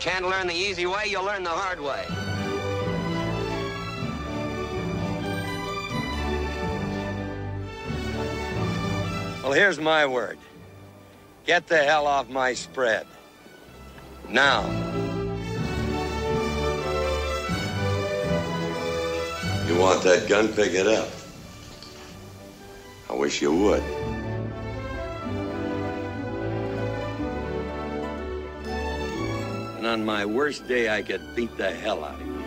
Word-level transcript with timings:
Can't 0.00 0.26
learn 0.26 0.46
the 0.46 0.54
easy 0.54 0.86
way, 0.86 1.04
you'll 1.08 1.24
learn 1.24 1.44
the 1.44 1.50
hard 1.50 1.78
way. 1.78 2.06
Well, 9.42 9.52
here's 9.52 9.78
my 9.78 10.06
word. 10.06 10.38
Get 11.44 11.66
the 11.66 11.76
hell 11.76 12.06
off 12.06 12.30
my 12.30 12.54
spread. 12.54 13.06
Now. 14.30 14.62
You 19.66 19.78
want 19.78 20.02
that 20.04 20.26
gun? 20.30 20.48
Pick 20.48 20.72
it 20.72 20.86
up. 20.86 21.10
I 23.10 23.12
wish 23.12 23.42
you 23.42 23.52
would. 23.54 24.09
On 29.90 30.04
my 30.04 30.24
worst 30.24 30.68
day, 30.68 30.88
I 30.98 31.02
could 31.02 31.22
beat 31.34 31.56
the 31.56 31.70
hell 31.84 32.04
out 32.04 32.20
of 32.20 32.26
you. 32.26 32.38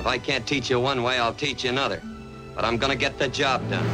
If 0.00 0.06
I 0.06 0.18
can't 0.18 0.46
teach 0.46 0.70
you 0.70 0.80
one 0.80 1.02
way, 1.02 1.18
I'll 1.18 1.40
teach 1.46 1.64
you 1.64 1.70
another. 1.70 2.00
But 2.54 2.64
I'm 2.64 2.78
gonna 2.78 2.96
get 2.96 3.18
the 3.18 3.28
job 3.28 3.60
done. 3.70 3.90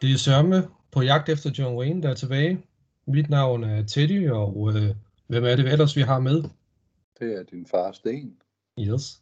Det 0.00 0.12
er 0.12 0.18
Sørme 0.18 0.68
på 0.92 1.02
jagt 1.02 1.28
efter 1.28 1.50
John 1.58 1.76
Wayne, 1.76 2.02
der 2.02 2.10
er 2.10 2.14
tilbage. 2.14 2.58
Mit 3.06 3.30
navn 3.30 3.64
er 3.64 3.82
Teddy, 3.82 4.30
og 4.30 4.72
øh, 4.76 4.94
hvem 5.26 5.44
er 5.44 5.56
det 5.56 5.72
ellers, 5.72 5.96
vi 5.96 6.00
har 6.00 6.20
med? 6.20 6.42
Det 7.18 7.38
er 7.38 7.42
din 7.42 7.66
far 7.66 7.92
Sten. 7.92 8.43
Yes. 8.80 9.20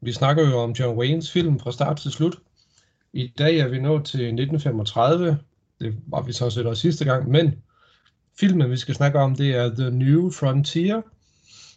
Vi 0.00 0.12
snakker 0.12 0.50
jo 0.50 0.58
om 0.58 0.70
John 0.72 0.98
Waynes 0.98 1.32
film 1.32 1.60
fra 1.60 1.72
start 1.72 1.96
til 1.96 2.10
slut. 2.10 2.38
I 3.12 3.32
dag 3.38 3.58
er 3.58 3.68
vi 3.68 3.80
nået 3.80 4.04
til 4.04 4.20
1935. 4.20 5.38
Det 5.80 5.94
var 6.06 6.22
vi 6.22 6.32
så 6.32 6.50
set 6.50 6.66
også 6.66 6.80
sidste 6.80 7.04
gang, 7.04 7.30
men 7.30 7.62
filmen, 8.40 8.70
vi 8.70 8.76
skal 8.76 8.94
snakke 8.94 9.18
om, 9.18 9.36
det 9.36 9.54
er 9.54 9.74
The 9.74 9.90
New 9.90 10.30
Frontier, 10.30 11.02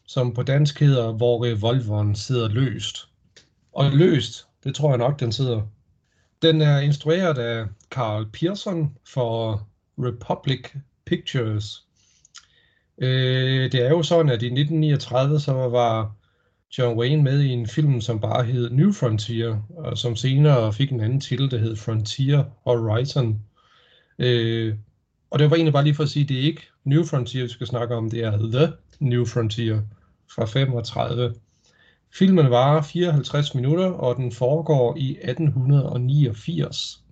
som 0.06 0.34
på 0.34 0.44
dansk 0.44 0.80
hedder 0.80 1.12
Hvor 1.12 1.46
revolveren 1.46 2.16
sidder 2.16 2.50
løst. 2.50 3.08
Og 3.72 3.92
løst, 3.92 4.48
det 4.64 4.76
tror 4.76 4.90
jeg 4.90 4.98
nok, 4.98 5.20
den 5.20 5.32
sidder. 5.32 5.62
Den 6.42 6.62
er 6.62 6.80
instrueret 6.80 7.38
af 7.38 7.66
Carl 7.90 8.30
Pearson 8.34 8.98
for 9.14 9.68
Republic 9.98 10.66
Pictures. 11.06 11.86
Øh, 12.98 13.72
det 13.72 13.86
er 13.86 13.90
jo 13.90 14.04
sådan, 14.04 14.32
at 14.32 14.42
i 14.42 14.46
1939 14.46 15.40
så 15.40 15.54
var 15.54 16.17
John 16.78 16.98
Wayne 16.98 17.24
med 17.24 17.42
i 17.42 17.50
en 17.50 17.68
film, 17.68 18.02
som 18.02 18.20
bare 18.20 18.44
hed 18.44 18.70
New 18.70 18.92
Frontier, 18.92 19.62
og 19.78 19.98
som 19.98 20.16
senere 20.16 20.74
fik 20.74 20.92
en 20.92 21.02
anden 21.02 21.20
titel, 21.20 21.52
der 21.52 21.58
hed 21.58 21.76
Frontier 21.76 22.44
Horizon. 22.64 23.42
Øh, 24.20 24.76
og 25.30 25.40
det 25.40 25.50
var 25.50 25.56
egentlig 25.56 25.74
bare 25.74 25.84
lige 25.84 25.96
for 25.96 26.04
at 26.04 26.10
sige, 26.10 26.24
at 26.24 26.30
det 26.30 26.38
er 26.38 26.44
ikke 26.44 26.68
New 26.84 27.04
Frontier, 27.04 27.44
vi 27.44 27.50
skal 27.50 27.68
snakke 27.68 27.96
om, 27.96 28.10
det 28.10 28.24
er 28.24 28.38
The 28.38 28.74
New 29.00 29.26
Frontier 29.26 29.82
fra 30.36 30.46
35. 30.46 31.36
Filmen 32.14 32.50
varer 32.50 32.82
54 32.82 33.56
minutter, 33.56 33.86
og 33.86 34.16
den 34.16 34.32
foregår 34.32 34.98
i 34.98 35.12
1889. 35.12 37.04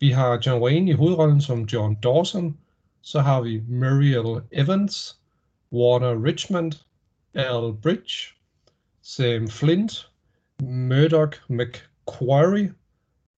Vi 0.00 0.10
har 0.10 0.42
John 0.46 0.62
Wayne 0.62 0.90
i 0.90 0.94
hovedrollen 0.94 1.40
som 1.40 1.62
John 1.62 1.94
Dawson, 1.94 2.58
så 3.02 3.20
har 3.20 3.40
vi 3.40 3.62
Muriel 3.68 4.42
Evans, 4.52 5.18
Warner 5.72 6.24
Richmond, 6.24 6.72
Al 7.34 7.74
Bridge, 7.82 8.36
Sam 9.08 9.48
Flint, 9.48 10.10
Murdoch 10.62 11.38
McQuarrie, 11.48 12.72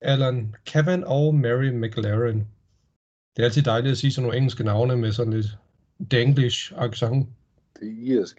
Alan 0.00 0.54
Cavan 0.66 1.04
og 1.04 1.34
Mary 1.34 1.70
McLaren. 1.70 2.48
Det 3.36 3.42
er 3.42 3.44
altid 3.44 3.62
dejligt 3.62 3.92
at 3.92 3.98
sige 3.98 4.12
sådan 4.12 4.22
nogle 4.22 4.36
engelske 4.36 4.64
navne 4.64 4.96
med 4.96 5.12
sådan 5.12 5.32
lidt 5.32 5.46
danglish 6.10 6.72
accent. 6.76 7.28
Det 7.80 7.88
er 7.88 8.20
irsk. 8.20 8.38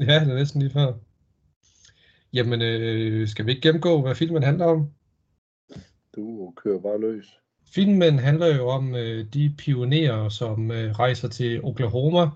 Ja, 0.00 0.20
det 0.20 0.30
er 0.30 0.34
næsten 0.34 0.62
lige 0.62 0.72
før. 0.72 0.92
Jamen, 2.32 2.62
øh, 2.62 3.28
skal 3.28 3.46
vi 3.46 3.50
ikke 3.50 3.62
gennemgå, 3.62 4.02
hvad 4.02 4.14
filmen 4.14 4.42
handler 4.42 4.66
om? 4.66 4.90
Du 6.16 6.52
kører 6.56 6.80
bare 6.80 7.00
løs. 7.00 7.38
Filmen 7.66 8.18
handler 8.18 8.56
jo 8.56 8.68
om 8.68 8.94
øh, 8.94 9.26
de 9.34 9.54
pionerer, 9.58 10.28
som 10.28 10.70
øh, 10.70 10.92
rejser 10.92 11.28
til 11.28 11.64
Oklahoma 11.64 12.28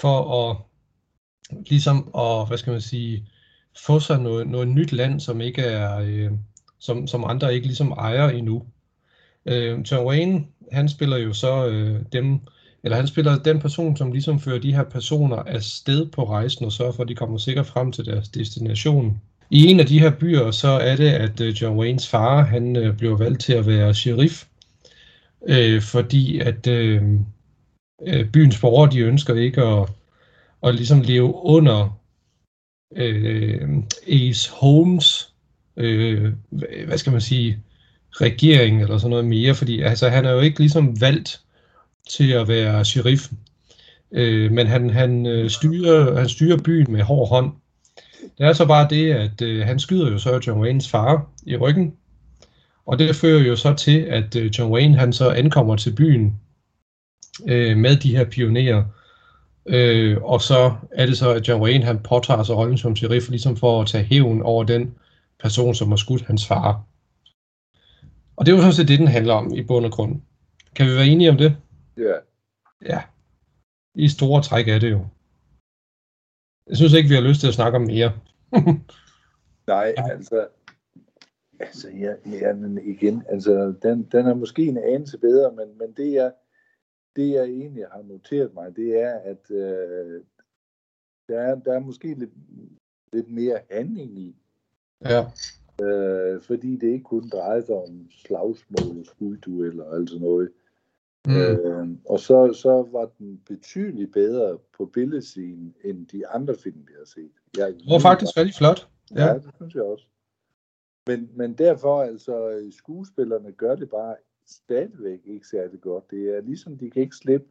for 0.00 0.50
at 0.50 0.56
ligesom 1.50 2.10
at, 2.14 2.48
hvad 2.48 2.58
skal 2.58 2.70
man 2.70 2.80
sige, 2.80 3.26
få 3.78 4.00
sig 4.00 4.20
noget, 4.20 4.46
noget 4.46 4.68
nyt 4.68 4.92
land, 4.92 5.20
som 5.20 5.40
ikke 5.40 5.62
er, 5.62 5.98
øh, 5.98 6.30
som, 6.78 7.06
som 7.06 7.24
andre 7.24 7.54
ikke 7.54 7.66
ligesom 7.66 7.90
ejer 7.90 8.28
endnu. 8.28 8.62
Øh, 9.46 9.78
John 9.90 10.06
Wayne, 10.06 10.44
han 10.72 10.88
spiller 10.88 11.16
jo 11.16 11.32
så 11.32 11.66
øh, 11.66 12.00
dem, 12.12 12.40
eller 12.84 12.96
han 12.96 13.06
spiller 13.06 13.38
den 13.38 13.60
person, 13.60 13.96
som 13.96 14.12
ligesom 14.12 14.40
fører 14.40 14.58
de 14.58 14.74
her 14.74 14.84
personer 14.84 15.36
afsted 15.36 16.06
på 16.06 16.24
rejsen 16.24 16.64
og 16.64 16.72
sørger 16.72 16.92
for, 16.92 17.02
at 17.02 17.08
de 17.08 17.14
kommer 17.14 17.38
sikkert 17.38 17.66
frem 17.66 17.92
til 17.92 18.06
deres 18.06 18.28
destination. 18.28 19.20
I 19.50 19.66
en 19.66 19.80
af 19.80 19.86
de 19.86 20.00
her 20.00 20.10
byer, 20.10 20.50
så 20.50 20.68
er 20.68 20.96
det, 20.96 21.08
at 21.08 21.40
øh, 21.40 21.48
John 21.48 21.78
Waynes 21.78 22.08
far, 22.08 22.42
han 22.42 22.76
øh, 22.76 22.96
bliver 22.96 23.16
valgt 23.16 23.40
til 23.40 23.52
at 23.52 23.66
være 23.66 23.94
sheriff, 23.94 24.44
øh, 25.48 25.82
fordi 25.82 26.38
at 26.38 26.66
øh, 26.66 27.02
øh 28.06 28.30
byens 28.32 28.60
borgere, 28.60 28.90
de 28.90 29.00
ønsker 29.00 29.34
ikke 29.34 29.62
at, 29.62 29.88
at 30.62 30.74
ligesom 30.74 31.00
leve 31.00 31.34
under 31.34 31.99
øh, 32.96 33.68
Ace 34.08 34.50
Holmes, 34.52 35.32
øh, 35.76 36.32
hvad 36.86 36.98
skal 36.98 37.12
man 37.12 37.20
sige, 37.20 37.58
regering 38.12 38.82
eller 38.82 38.98
sådan 38.98 39.10
noget 39.10 39.24
mere, 39.24 39.54
fordi 39.54 39.80
altså, 39.80 40.08
han 40.08 40.24
er 40.24 40.30
jo 40.30 40.40
ikke 40.40 40.58
ligesom 40.58 41.00
valgt 41.00 41.40
til 42.10 42.32
at 42.32 42.48
være 42.48 42.84
sheriffen, 42.84 43.38
øh, 44.12 44.52
men 44.52 44.66
han, 44.66 44.90
han, 44.90 45.26
øh, 45.26 45.50
styrer, 45.50 46.18
han 46.18 46.28
styrer 46.28 46.56
byen 46.56 46.92
med 46.92 47.02
hård 47.02 47.28
hånd. 47.28 47.52
Det 48.38 48.46
er 48.46 48.52
så 48.52 48.66
bare 48.66 48.86
det, 48.90 49.12
at 49.12 49.42
øh, 49.42 49.66
han 49.66 49.78
skyder 49.78 50.10
jo 50.10 50.18
så 50.18 50.40
John 50.46 50.60
Waynes 50.60 50.88
far 50.88 51.30
i 51.46 51.56
ryggen, 51.56 51.94
og 52.86 52.98
det 52.98 53.16
fører 53.16 53.42
jo 53.42 53.56
så 53.56 53.74
til, 53.74 53.98
at 53.98 54.36
øh, 54.36 54.50
John 54.58 54.72
Wayne 54.72 54.98
han 54.98 55.12
så 55.12 55.30
ankommer 55.30 55.76
til 55.76 55.94
byen 55.94 56.34
øh, 57.48 57.76
med 57.76 57.96
de 57.96 58.16
her 58.16 58.24
pionerer, 58.24 58.84
øh, 59.66 60.22
og 60.22 60.40
så 60.40 60.74
er 60.90 61.06
det 61.06 61.18
så, 61.18 61.34
at 61.34 61.48
John 61.48 61.62
Wayne 61.62 61.84
han 61.84 61.98
påtager 61.98 62.42
sig 62.42 62.56
rollen 62.56 62.78
som 62.78 62.96
sheriff, 62.96 63.28
ligesom 63.28 63.56
for 63.56 63.82
at 63.82 63.88
tage 63.88 64.04
hævn 64.04 64.42
over 64.42 64.64
den 64.64 64.94
person, 65.40 65.74
som 65.74 65.88
har 65.88 65.96
skudt 65.96 66.26
hans 66.26 66.46
far. 66.46 66.84
Og 68.36 68.46
det 68.46 68.52
er 68.52 68.56
jo 68.56 68.62
sådan 68.62 68.72
set 68.72 68.88
det, 68.88 68.98
den 68.98 69.08
handler 69.08 69.34
om 69.34 69.54
i 69.54 69.62
bund 69.62 69.84
og 69.84 69.92
grund. 69.92 70.20
Kan 70.74 70.86
vi 70.86 70.94
være 70.94 71.06
enige 71.06 71.30
om 71.30 71.36
det? 71.36 71.56
Ja. 71.96 72.14
Ja. 72.82 73.02
I 73.94 74.08
store 74.08 74.42
træk 74.42 74.68
er 74.68 74.78
det 74.78 74.90
jo. 74.90 75.06
Jeg 76.66 76.76
synes 76.76 76.92
ikke, 76.92 77.08
vi 77.08 77.14
har 77.14 77.22
lyst 77.22 77.40
til 77.40 77.48
at 77.48 77.54
snakke 77.54 77.76
om 77.76 77.82
mere. 77.82 78.12
Nej, 79.66 79.94
altså, 79.96 80.46
altså 81.60 81.88
ja, 81.88 82.12
ja, 82.26 82.54
men 82.54 82.78
igen, 82.84 83.22
altså, 83.28 83.74
den, 83.82 84.08
den 84.12 84.26
er 84.26 84.34
måske 84.34 84.66
en 84.66 84.78
anelse 84.78 85.18
bedre, 85.18 85.52
men, 85.52 85.78
men 85.78 85.92
det, 85.96 86.12
jeg, 86.12 86.32
det, 87.16 87.30
jeg 87.30 87.44
egentlig 87.44 87.84
har 87.92 88.02
noteret 88.02 88.54
mig, 88.54 88.76
det 88.76 89.02
er, 89.02 89.18
at 89.18 89.50
øh, 89.50 90.22
der, 91.28 91.40
er, 91.40 91.54
der 91.54 91.72
er 91.72 91.80
måske 91.80 92.14
lidt, 92.14 92.30
lidt 93.12 93.30
mere 93.30 93.60
handling 93.70 94.18
i. 94.18 94.36
Ja. 95.04 95.24
Øh, 95.82 96.42
fordi 96.42 96.76
det 96.76 96.88
ikke 96.88 97.04
kun 97.04 97.28
drejer 97.28 97.60
sig 97.60 97.74
om 97.74 98.10
slagsmål 98.10 98.98
og 98.98 99.06
skuddueller 99.06 99.84
og 99.84 99.96
alt 99.96 100.10
sådan 100.10 100.22
noget. 100.22 100.50
Mm. 101.26 101.36
Øh, 101.36 101.88
og 102.08 102.20
så, 102.20 102.52
så 102.52 102.88
var 102.92 103.10
den 103.18 103.42
betydeligt 103.48 104.12
bedre 104.12 104.58
på 104.76 104.86
billedsiden 104.86 105.74
end 105.84 106.06
de 106.06 106.28
andre 106.28 106.54
film, 106.54 106.86
vi 106.88 106.92
har 106.98 107.04
set. 107.04 107.32
Jeg, 107.56 107.74
Det 107.74 107.90
var 107.90 107.98
faktisk 107.98 108.36
rigtig 108.36 108.54
flot. 108.54 108.88
Ja, 109.14 109.22
Ja. 109.22 109.28
ja 109.28 109.34
det 109.34 109.50
synes 109.54 109.74
jeg 109.74 109.82
også. 109.82 110.06
Men, 111.06 111.30
men 111.34 111.54
derfor, 111.54 112.02
altså, 112.02 112.66
skuespillerne 112.78 113.52
gør 113.52 113.74
det 113.74 113.90
bare 113.90 114.16
stadigvæk 114.50 115.18
ikke 115.26 115.46
særlig 115.50 115.80
godt. 115.80 116.10
Det 116.10 116.18
er 116.18 116.40
ligesom, 116.46 116.78
de 116.78 116.90
kan 116.90 117.02
ikke 117.02 117.16
slippe 117.16 117.46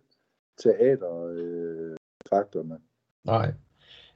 teatertrakterne. 0.63 2.73
Øh. 2.73 2.79
Nej. 3.25 3.51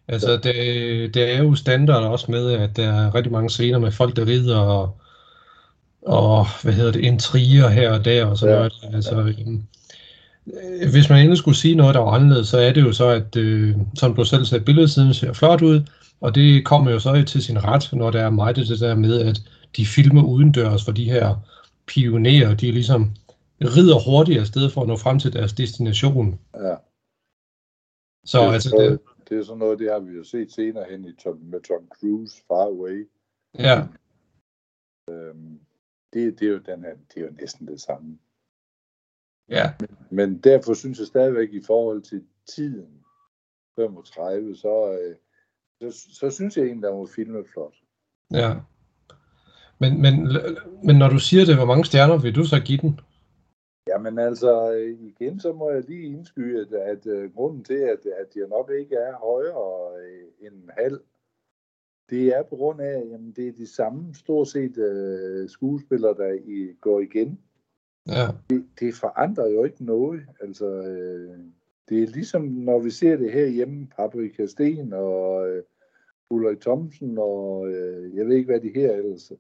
Altså, 0.08 0.38
det, 0.38 1.14
det 1.14 1.36
er 1.36 1.44
jo 1.44 1.56
standard 1.56 2.04
også 2.04 2.32
med, 2.32 2.52
at 2.52 2.78
der 2.78 2.94
er 2.94 3.16
rigtig 3.16 3.32
mange 3.32 3.50
scener 3.50 3.80
med 3.80 3.92
folk, 3.92 4.16
der 4.16 4.28
rider 4.28 4.58
og, 4.58 4.98
og 6.02 6.46
hvad 6.64 6.74
hedder 6.74 6.92
det, 6.92 7.02
intriger 7.02 7.70
her 7.70 7.92
og 7.92 8.06
der 8.06 8.26
og 8.26 8.38
sådan 8.38 8.54
Ja, 8.54 8.58
noget. 8.58 8.74
Altså, 8.94 9.20
øhm, 9.20 9.64
øh, 10.48 10.92
hvis 10.92 11.10
man 11.10 11.20
endelig 11.20 11.38
skulle 11.38 11.58
sige 11.58 11.76
noget, 11.76 11.96
der 11.96 12.02
var 12.02 12.12
anderledes, 12.12 12.48
så 12.48 12.58
er 12.58 12.74
det 12.74 12.82
jo 12.82 12.92
så, 12.92 13.10
at 13.10 13.36
øh, 13.36 13.76
som 13.96 14.16
du 14.16 14.26
selv 14.26 14.46
sagde, 14.46 14.66
billedsiden 14.66 15.14
ser 15.14 15.34
flot 15.34 15.62
ud, 15.62 15.82
og 16.22 16.36
det 16.36 16.66
kommer 16.66 16.92
jo 16.92 17.00
så 17.00 17.24
til 17.28 17.44
sin 17.44 17.64
ret, 17.64 17.90
når 17.94 18.12
der 18.12 18.22
er 18.22 18.30
meget 18.30 18.56
det 18.56 18.80
der 18.80 18.96
med, 18.96 19.22
at 19.22 19.42
de 19.78 19.86
filmer 19.86 20.24
udendørs 20.24 20.86
for 20.86 20.92
de 20.92 21.12
her 21.12 21.36
pionerer, 21.88 22.56
de 22.56 22.72
ligesom 22.72 23.02
rider 23.62 24.00
hurtigt 24.10 24.40
afsted 24.40 24.70
for 24.70 24.82
at 24.82 24.88
nå 24.88 24.98
frem 24.98 25.20
til 25.20 25.34
deres 25.34 25.54
destination. 25.54 26.28
Ja. 26.54 26.76
Så 28.26 28.38
Det 28.40 28.48
er 28.48 28.52
altså, 28.52 28.70
så- 28.70 28.78
det, 28.78 29.00
det 29.30 29.38
er 29.38 29.44
sådan 29.44 29.60
noget, 29.60 29.80
det 29.80 29.92
har 29.92 30.00
vi 30.00 30.12
jo 30.14 30.24
set 30.24 30.52
senere 30.52 30.86
hen 30.92 31.06
i 31.06 31.14
Tom, 31.16 31.38
med 31.38 31.62
Tom 31.62 31.88
Cruise, 31.96 32.44
Far 32.48 32.66
Away. 32.66 33.10
Ja, 33.60 33.78
Øhm, 35.10 35.60
det, 36.14 36.40
det, 36.40 36.48
er 36.48 36.52
jo 36.52 36.60
den 36.60 36.84
her, 36.84 36.96
det 37.14 37.18
er 37.18 37.26
jo 37.26 37.32
næsten 37.42 37.68
det 37.68 37.82
samme. 37.82 38.20
ja, 39.50 39.74
Men 40.12 40.40
derfor 40.40 40.74
synes 40.74 41.00
jeg 41.00 41.08
stadigvæk 41.08 41.50
i 41.54 41.62
forhold 41.64 42.02
til 42.02 42.28
tiden, 42.48 43.04
35, 43.76 44.56
så, 44.56 45.00
øh, 45.00 45.16
så, 45.82 46.00
så 46.20 46.30
synes 46.30 46.58
jeg 46.58 46.66
egentlig, 46.66 46.90
at 46.90 46.96
var 46.96 47.06
filmet 47.16 47.46
flot. 47.54 47.76
ja. 48.32 48.54
Men, 49.84 50.02
men, 50.06 50.16
men 50.88 50.96
når 50.96 51.10
du 51.10 51.20
siger 51.20 51.46
det, 51.46 51.56
hvor 51.56 51.70
mange 51.72 51.86
stjerner 51.86 52.18
vil 52.18 52.36
du 52.36 52.44
så 52.44 52.58
give 52.68 52.82
den? 52.86 53.00
Jamen 53.88 54.20
altså, 54.20 54.74
øh, 54.74 55.00
igen, 55.12 55.40
så 55.40 55.54
må 55.54 55.72
jeg 55.72 55.84
lige 55.88 56.06
indskyde, 56.06 56.62
at, 56.62 56.74
at 56.74 57.06
uh, 57.06 57.34
grunden 57.36 57.64
til, 57.64 57.80
at, 57.94 58.02
at 58.22 58.30
jeg 58.36 58.48
nok 58.48 58.72
ikke 58.80 58.96
er 58.96 59.14
højere 59.16 60.02
øh, 60.04 60.48
end 60.48 60.56
en 60.64 60.70
halv, 60.78 61.00
det 62.10 62.28
er 62.38 62.44
på 62.44 62.56
grund 62.56 62.82
af, 62.82 62.98
at 63.14 63.20
det 63.36 63.48
er 63.48 63.52
de 63.52 63.68
samme 63.68 64.14
stort 64.14 64.48
set 64.48 64.78
uh, 64.78 65.50
skuespillere, 65.50 66.14
der 66.14 66.32
i, 66.46 66.74
går 66.82 67.00
igen. 67.00 67.40
Ja, 68.08 68.28
Det, 68.50 68.66
det 68.80 68.94
forandrer 68.94 69.48
jo 69.48 69.64
ikke 69.64 69.86
noget. 69.86 70.22
Altså, 70.42 70.66
uh, 70.66 71.46
det 71.90 72.04
er 72.04 72.08
ligesom, 72.08 72.44
når 72.44 72.80
vi 72.80 72.90
ser 72.90 73.18
det 73.18 73.32
her 73.32 73.48
hjemme, 73.48 73.88
Paprika 73.96 74.46
Sten 74.46 74.94
og 74.94 75.42
uh, 75.42 75.64
Ulrik 76.30 76.62
Thomsen 76.62 77.18
og 77.18 77.62
uh, 77.62 78.16
jeg 78.18 78.28
ved 78.28 78.36
ikke, 78.36 78.52
hvad 78.52 78.62
de 78.62 78.72
her 78.76 78.92
ellers. 78.92 79.32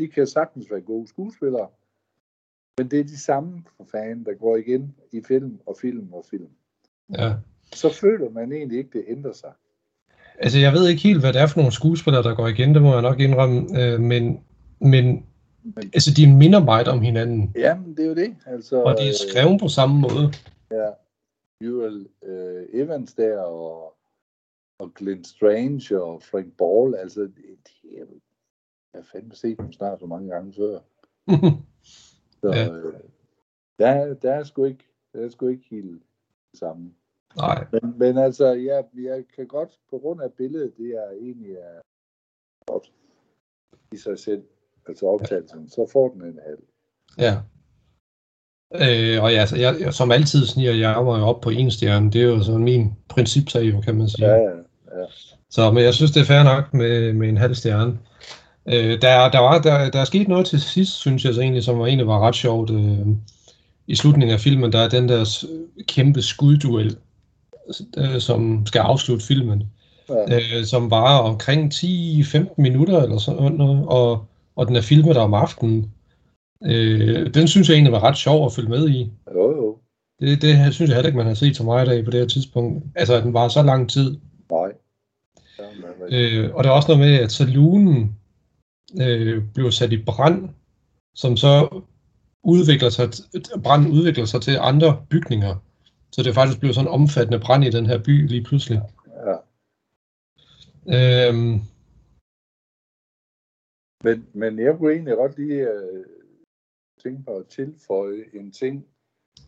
De 0.00 0.08
kan 0.08 0.26
sagtens 0.26 0.70
være 0.70 0.80
gode 0.80 1.08
skuespillere. 1.08 1.68
Men 2.78 2.90
det 2.90 3.00
er 3.00 3.04
de 3.04 3.18
samme 3.18 3.64
for 3.76 3.84
fanden, 3.90 4.24
der 4.24 4.34
går 4.34 4.56
igen 4.56 4.94
i 5.12 5.22
film 5.28 5.60
og 5.66 5.76
film 5.80 6.12
og 6.12 6.24
film. 6.30 6.48
ja. 7.18 7.34
Så 7.72 7.92
føler 7.92 8.30
man 8.30 8.52
egentlig 8.52 8.78
ikke, 8.78 8.98
det 8.98 9.04
ændrer 9.08 9.32
sig. 9.32 9.52
Altså, 10.38 10.58
jeg 10.58 10.72
ved 10.72 10.88
ikke 10.88 11.02
helt, 11.02 11.20
hvad 11.20 11.32
det 11.32 11.40
er 11.40 11.46
for 11.46 11.56
nogle 11.56 11.72
skuespillere, 11.72 12.22
der 12.22 12.34
går 12.34 12.48
igen, 12.48 12.74
det 12.74 12.82
må 12.82 12.92
jeg 12.92 13.02
nok 13.02 13.20
indrømme, 13.20 13.82
øh, 13.82 14.00
men, 14.00 14.44
men 14.80 15.26
altså, 15.82 16.10
de 16.16 16.36
minder 16.36 16.64
meget 16.64 16.88
om 16.88 17.00
hinanden, 17.00 17.52
Jamen, 17.56 17.96
det 17.96 18.04
er 18.04 18.08
jo 18.08 18.14
det. 18.14 18.36
Altså, 18.46 18.82
og 18.82 18.96
de 18.98 19.08
er 19.08 19.30
skrevet 19.30 19.60
på 19.60 19.68
samme 19.68 20.00
måde. 20.00 20.32
Ja, 20.70 20.90
Joel 21.64 22.06
øh, 22.24 22.62
Evans 22.72 23.14
der, 23.14 23.40
og, 23.40 23.96
og 24.78 24.94
Glenn 24.94 25.24
Strange 25.24 26.02
og 26.02 26.22
Frank 26.22 26.56
Ball, 26.58 26.94
altså, 26.94 27.20
det, 27.20 27.34
det 27.64 28.00
er, 28.00 28.04
jeg 28.92 29.02
har 29.02 29.08
fandme 29.12 29.34
set 29.34 29.58
dem 29.58 29.72
snart 29.72 30.00
så 30.00 30.06
mange 30.06 30.28
gange 30.28 30.52
før. 30.52 30.78
Så 32.40 32.48
Ja. 32.48 32.58
ja. 32.58 32.72
øh, 32.72 32.94
der, 33.78 34.14
der, 34.14 34.32
er 34.32 34.44
sgu 34.44 34.64
ikke, 34.64 34.84
der 35.12 35.24
er 35.24 35.28
sgu 35.28 35.48
ikke 35.48 35.66
helt 35.70 36.02
det 36.50 36.58
samme. 36.58 36.94
Nej, 37.36 37.66
Men, 37.72 37.98
men 37.98 38.18
altså, 38.18 38.46
jeg, 38.46 38.84
jeg 38.94 39.24
kan 39.36 39.46
godt, 39.46 39.78
på 39.90 39.98
grund 39.98 40.20
af 40.20 40.32
billedet, 40.32 40.76
det 40.76 40.86
er 40.86 41.10
egentlig 41.10 41.52
er 41.52 41.80
godt 42.66 42.92
i 43.92 43.96
sig 43.96 44.18
selv, 44.18 44.42
altså 44.86 45.06
optagelsen, 45.06 45.68
så 45.68 45.88
får 45.92 46.08
den 46.08 46.22
en 46.22 46.38
halv. 46.46 46.62
ja. 47.18 47.36
Øh, 48.74 49.22
og 49.22 49.32
ja, 49.32 49.40
altså, 49.40 49.56
jeg, 49.56 49.94
som 49.94 50.10
altid 50.10 50.46
sniger 50.46 50.72
jeg 50.72 51.04
mig 51.04 51.18
jo 51.18 51.24
op 51.24 51.40
på 51.40 51.50
en 51.50 51.70
stjerne. 51.70 52.10
Det 52.10 52.22
er 52.22 52.26
jo 52.26 52.42
sådan 52.42 52.64
min 52.64 52.92
principtag, 53.08 53.82
kan 53.84 53.94
man 53.94 54.08
sige. 54.08 54.28
Ja, 54.28 54.36
ja, 54.36 54.56
ja. 54.98 55.06
Så 55.50 55.70
men 55.70 55.84
jeg 55.84 55.94
synes, 55.94 56.10
det 56.10 56.20
er 56.20 56.24
fair 56.24 56.42
nok 56.42 56.74
med, 56.74 57.12
med 57.12 57.28
en 57.28 57.36
halv 57.36 57.54
stjerne. 57.54 57.98
Øh, 58.66 59.02
der, 59.02 59.30
der, 59.30 59.38
var, 59.38 59.58
der, 59.58 59.90
der 59.90 60.00
er 60.00 60.04
sket 60.04 60.28
noget 60.28 60.46
til 60.46 60.60
sidst, 60.60 60.92
synes 60.92 61.24
jeg 61.24 61.34
så 61.34 61.40
egentlig, 61.40 61.64
som 61.64 61.78
var, 61.78 61.86
egentlig 61.86 62.06
var 62.06 62.20
ret 62.20 62.34
sjovt. 62.34 62.70
Øh, 62.70 63.06
I 63.86 63.94
slutningen 63.94 64.34
af 64.34 64.40
filmen, 64.40 64.72
der 64.72 64.78
er 64.78 64.88
den 64.88 65.08
der 65.08 65.44
kæmpe 65.88 66.22
skudduel, 66.22 66.96
øh, 67.96 68.20
som 68.20 68.66
skal 68.66 68.78
afslutte 68.78 69.26
filmen, 69.26 69.62
ja. 70.08 70.36
øh, 70.36 70.64
som 70.64 70.90
varer 70.90 71.18
omkring 71.18 71.72
10-15 71.74 72.54
minutter 72.56 73.02
eller 73.02 73.18
sådan 73.18 73.52
noget, 73.52 73.86
og, 73.86 74.24
og 74.56 74.66
den 74.66 74.76
er 74.76 74.80
filmet 74.80 75.16
om 75.16 75.34
aftenen. 75.34 75.92
Øh, 76.64 77.34
den 77.34 77.48
synes 77.48 77.68
jeg 77.68 77.74
egentlig 77.74 77.92
var 77.92 78.04
ret 78.04 78.16
sjov 78.16 78.46
at 78.46 78.52
følge 78.52 78.68
med 78.68 78.88
i. 78.88 79.10
Jo, 79.34 79.56
jo. 79.56 79.78
Det, 80.20 80.42
det 80.42 80.74
synes 80.74 80.88
jeg 80.88 80.96
heller 80.96 81.08
ikke, 81.08 81.16
man 81.16 81.26
har 81.26 81.34
set 81.34 81.56
så 81.56 81.64
meget 81.64 81.88
af 81.88 82.04
på 82.04 82.10
det 82.10 82.20
her 82.20 82.26
tidspunkt. 82.26 82.84
Altså, 82.94 83.14
at 83.14 83.22
den 83.22 83.34
var 83.34 83.48
så 83.48 83.62
lang 83.62 83.90
tid. 83.90 84.16
Nej. 84.50 84.72
Ja, 85.58 85.64
Øh, 86.10 86.54
og 86.54 86.64
der 86.64 86.70
er 86.70 86.74
også 86.74 86.88
noget 86.88 87.10
med, 87.10 87.18
at 87.18 87.32
saloonen 87.32 88.16
øh, 89.02 89.44
bliver 89.54 89.70
sat 89.70 89.92
i 89.92 90.02
brand, 90.04 90.48
som 91.14 91.36
så 91.36 91.82
udvikler 92.42 92.88
sig, 92.88 93.08
branden 93.64 93.92
udvikler 93.92 94.24
sig 94.24 94.42
til 94.42 94.56
andre 94.60 95.06
bygninger. 95.10 95.56
Så 96.12 96.22
det 96.22 96.34
faktisk 96.34 96.60
bliver 96.60 96.72
sådan 96.74 96.88
en 96.88 96.94
omfattende 96.94 97.40
brand 97.40 97.64
i 97.64 97.70
den 97.70 97.86
her 97.86 97.98
by 98.02 98.26
lige 98.26 98.44
pludselig. 98.44 98.80
ja. 99.26 99.36
Øhm, 101.28 101.60
Men, 104.04 104.26
men 104.32 104.58
jeg 104.58 104.78
kunne 104.78 104.92
egentlig 104.92 105.16
godt 105.16 105.38
lige 105.38 105.70
øh, 105.70 106.04
tænke 107.02 107.22
på 107.24 107.36
at 107.36 107.46
tilføje 107.46 108.24
en 108.32 108.52
ting, 108.52 108.86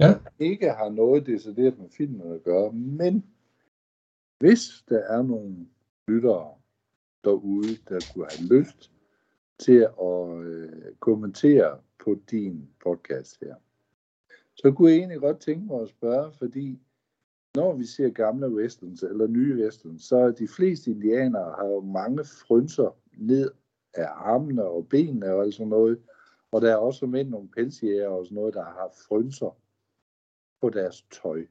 Ja. 0.00 0.06
der 0.08 0.18
ikke 0.38 0.70
har 0.70 0.88
noget 0.90 1.26
decideret 1.26 1.78
med 1.78 1.88
filmen 1.96 2.32
at 2.32 2.42
gøre, 2.42 2.72
men 2.72 3.24
hvis 4.38 4.60
der 4.88 4.98
er 4.98 5.22
nogle 5.22 5.66
lyttere 6.08 6.54
derude, 7.24 7.76
der 7.88 8.00
kunne 8.14 8.26
have 8.30 8.48
lyst 8.60 8.91
til 9.62 9.88
at 10.02 10.44
øh, 10.44 10.94
kommentere 11.00 11.78
på 12.04 12.16
din 12.30 12.70
podcast 12.84 13.40
her, 13.40 13.54
så 14.54 14.72
kunne 14.72 14.90
jeg 14.90 14.98
egentlig 14.98 15.20
godt 15.20 15.40
tænke 15.40 15.66
mig 15.66 15.82
at 15.82 15.88
spørge, 15.88 16.32
fordi 16.32 16.80
når 17.54 17.74
vi 17.76 17.84
ser 17.84 18.10
gamle 18.10 18.48
westerns 18.48 19.02
eller 19.02 19.26
nye 19.26 19.62
westerns, 19.62 20.04
så 20.04 20.16
er 20.16 20.30
de 20.30 20.48
fleste 20.48 20.90
indianere 20.90 21.54
har 21.58 21.66
jo 21.66 21.80
mange 21.80 22.24
frynser 22.24 22.96
ned 23.18 23.50
af 23.94 24.08
armene 24.10 24.64
og 24.64 24.88
benene 24.88 25.34
og 25.34 25.42
alt 25.42 25.54
sådan 25.54 25.68
noget. 25.68 26.02
Og 26.52 26.60
der 26.62 26.72
er 26.72 26.76
også 26.76 27.06
med 27.06 27.24
nogle 27.24 27.48
pelsjæger 27.48 28.08
og 28.08 28.26
sådan 28.26 28.36
noget, 28.36 28.54
der 28.54 28.64
har 28.64 28.92
frynser 29.08 29.56
på 30.60 30.70
deres 30.70 31.02
tøj. 31.02 31.46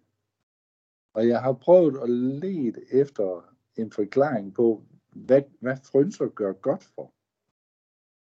Og 1.14 1.28
jeg 1.28 1.42
har 1.42 1.54
prøvet 1.54 1.98
at 2.04 2.10
lede 2.10 2.94
efter 2.94 3.54
en 3.76 3.92
forklaring 3.92 4.54
på, 4.54 4.84
hvad, 5.10 5.42
hvad 5.60 5.78
frynser 5.92 6.28
gør 6.28 6.54
godt 6.54 6.84
for. 6.84 7.14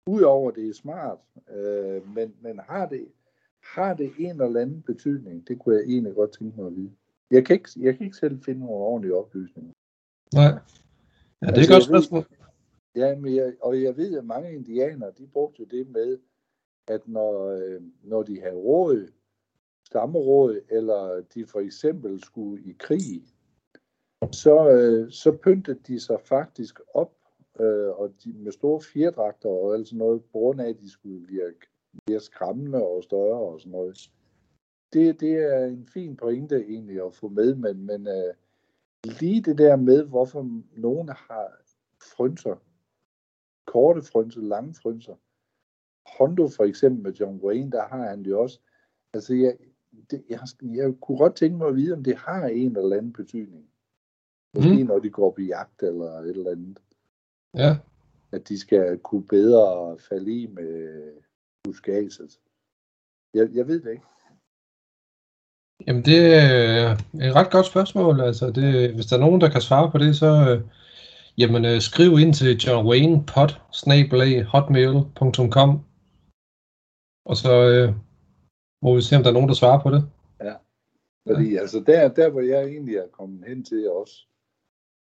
Udover 0.09 0.51
det 0.51 0.69
er 0.69 0.73
smart, 0.73 1.19
øh, 1.55 2.15
men, 2.15 2.35
men 2.41 2.59
har, 2.59 2.85
det, 2.89 3.07
har 3.63 3.93
det 3.93 4.11
en 4.19 4.41
eller 4.41 4.61
anden 4.61 4.81
betydning? 4.81 5.47
Det 5.47 5.59
kunne 5.59 5.75
jeg 5.75 5.83
egentlig 5.83 6.15
godt 6.15 6.37
tænke 6.39 6.57
mig 6.57 6.67
at 6.67 6.75
vide. 6.75 6.91
Jeg 7.31 7.45
kan 7.45 7.53
ikke, 7.53 7.69
jeg 7.77 7.97
kan 7.97 8.05
ikke 8.05 8.17
selv 8.17 8.41
finde 8.43 8.59
nogle 8.59 8.75
ordentlige 8.75 9.15
oplysninger. 9.15 9.71
nej. 10.33 10.43
Ja, 11.41 11.47
det 11.47 11.53
er 11.53 11.57
Altså, 11.57 11.61
et 11.61 11.69
godt 11.69 11.93
ved- 11.93 12.01
spørgsmål. 12.01 12.25
Ja, 12.95 13.15
men 13.15 13.35
jeg, 13.35 13.53
og 13.61 13.81
jeg 13.83 13.97
ved, 13.97 14.17
at 14.17 14.25
mange 14.25 14.53
indianere, 14.53 15.11
de 15.17 15.27
brugte 15.27 15.65
det 15.65 15.87
med, 15.89 16.17
at 16.87 17.07
når, 17.07 17.45
øh, 17.47 17.81
når 18.03 18.23
de 18.23 18.41
havde 18.41 18.55
råd, 18.55 19.07
stammeråd, 19.85 20.59
eller 20.69 21.23
de 21.33 21.45
for 21.45 21.59
eksempel 21.59 22.23
skulle 22.23 22.63
i 22.63 22.75
krig, 22.79 23.23
så, 24.31 24.69
øh, 24.69 25.11
så 25.11 25.31
pyntede 25.43 25.79
de 25.87 25.99
sig 25.99 26.17
faktisk 26.25 26.79
op, 26.93 27.13
øh, 27.59 27.89
og 27.89 28.13
de, 28.23 28.33
med 28.33 28.51
store 28.51 28.81
fjerdragter 28.81 29.49
og 29.49 29.73
alt 29.73 29.87
sådan 29.87 29.97
noget, 29.97 30.23
på 30.23 30.29
grund 30.31 30.61
af, 30.61 30.69
at 30.69 30.79
de 30.79 30.89
skulle 30.89 31.27
virke 31.27 31.67
mere 32.07 32.19
skræmmende 32.19 32.83
og 32.83 33.03
større 33.03 33.39
og 33.39 33.59
sådan 33.59 33.71
noget. 33.71 34.11
Det, 34.93 35.19
det 35.19 35.33
er 35.33 35.65
en 35.65 35.85
fin 35.85 36.15
pointe 36.15 36.55
egentlig 36.55 37.05
at 37.05 37.13
få 37.13 37.27
med, 37.27 37.55
men, 37.55 37.85
men 37.85 38.07
øh, 38.07 38.33
lige 39.19 39.41
det 39.41 39.57
der 39.57 39.75
med, 39.75 40.03
hvorfor 40.03 40.61
nogen 40.77 41.09
har 41.09 41.61
frynser, 42.15 42.55
korte 43.67 44.01
frynser, 44.01 44.41
lange 44.41 44.73
frynser. 44.73 45.15
Hondo 46.17 46.47
for 46.47 46.63
eksempel 46.63 47.03
med 47.03 47.13
John 47.13 47.39
Wayne, 47.43 47.71
der 47.71 47.87
har 47.87 48.09
han 48.09 48.23
det 48.23 48.35
også. 48.35 48.59
Altså, 49.13 49.35
jeg, 49.35 49.57
det, 50.11 50.23
jeg, 50.29 50.39
jeg 50.61 50.93
kunne 51.01 51.17
godt 51.17 51.35
tænke 51.35 51.57
mig 51.57 51.67
at 51.67 51.75
vide, 51.75 51.93
om 51.93 52.03
det 52.03 52.15
har 52.15 52.45
en 52.45 52.77
eller 52.77 52.97
anden 52.97 53.13
betydning. 53.13 53.69
Måske 54.55 54.83
mm. 54.83 54.87
når 54.87 54.99
de 54.99 55.09
går 55.09 55.31
på 55.31 55.41
jagt 55.41 55.83
eller 55.83 56.11
et 56.11 56.29
eller 56.29 56.51
andet. 56.51 56.79
Ja, 57.55 57.77
At 58.31 58.49
de 58.49 58.59
skal 58.59 58.97
kunne 58.97 59.27
bedre 59.27 59.97
falde 60.09 60.41
i 60.41 60.47
med 60.47 61.01
buskaget. 61.63 62.39
Jeg, 63.33 63.49
jeg 63.53 63.67
ved 63.67 63.81
det 63.81 63.91
ikke. 63.91 64.03
jamen 65.87 66.05
det 66.05 66.35
er 66.35 66.91
et 67.27 67.35
ret 67.35 67.51
godt 67.51 67.65
spørgsmål. 67.65 68.21
Altså, 68.21 68.51
det, 68.51 68.93
hvis 68.93 69.05
der 69.05 69.15
er 69.15 69.19
nogen, 69.19 69.41
der 69.41 69.49
kan 69.49 69.61
svare 69.61 69.91
på 69.91 69.97
det, 69.97 70.15
så 70.15 70.31
øh, 70.49 70.61
jamen, 71.37 71.65
øh, 71.65 71.81
skriv 71.81 72.19
ind 72.19 72.33
til 72.33 72.57
John 72.57 72.87
Wayne 72.87 73.25
pod, 73.25 73.49
hotmail.com 74.43 75.85
og 77.25 77.35
så 77.37 77.53
øh, 77.69 77.95
må 78.83 78.95
vi 78.95 79.01
se, 79.01 79.15
om 79.15 79.23
der 79.23 79.29
er 79.29 79.33
nogen, 79.33 79.49
der 79.49 79.55
svarer 79.55 79.81
på 79.81 79.89
det. 79.91 80.03
Fordi 81.27 81.53
ja. 81.53 81.59
altså 81.59 81.83
der, 81.87 82.07
der, 82.07 82.29
hvor 82.29 82.41
jeg 82.41 82.63
egentlig 82.63 82.95
er 82.95 83.07
kommet 83.07 83.47
hen 83.47 83.65
til 83.65 83.89
også, 83.89 84.27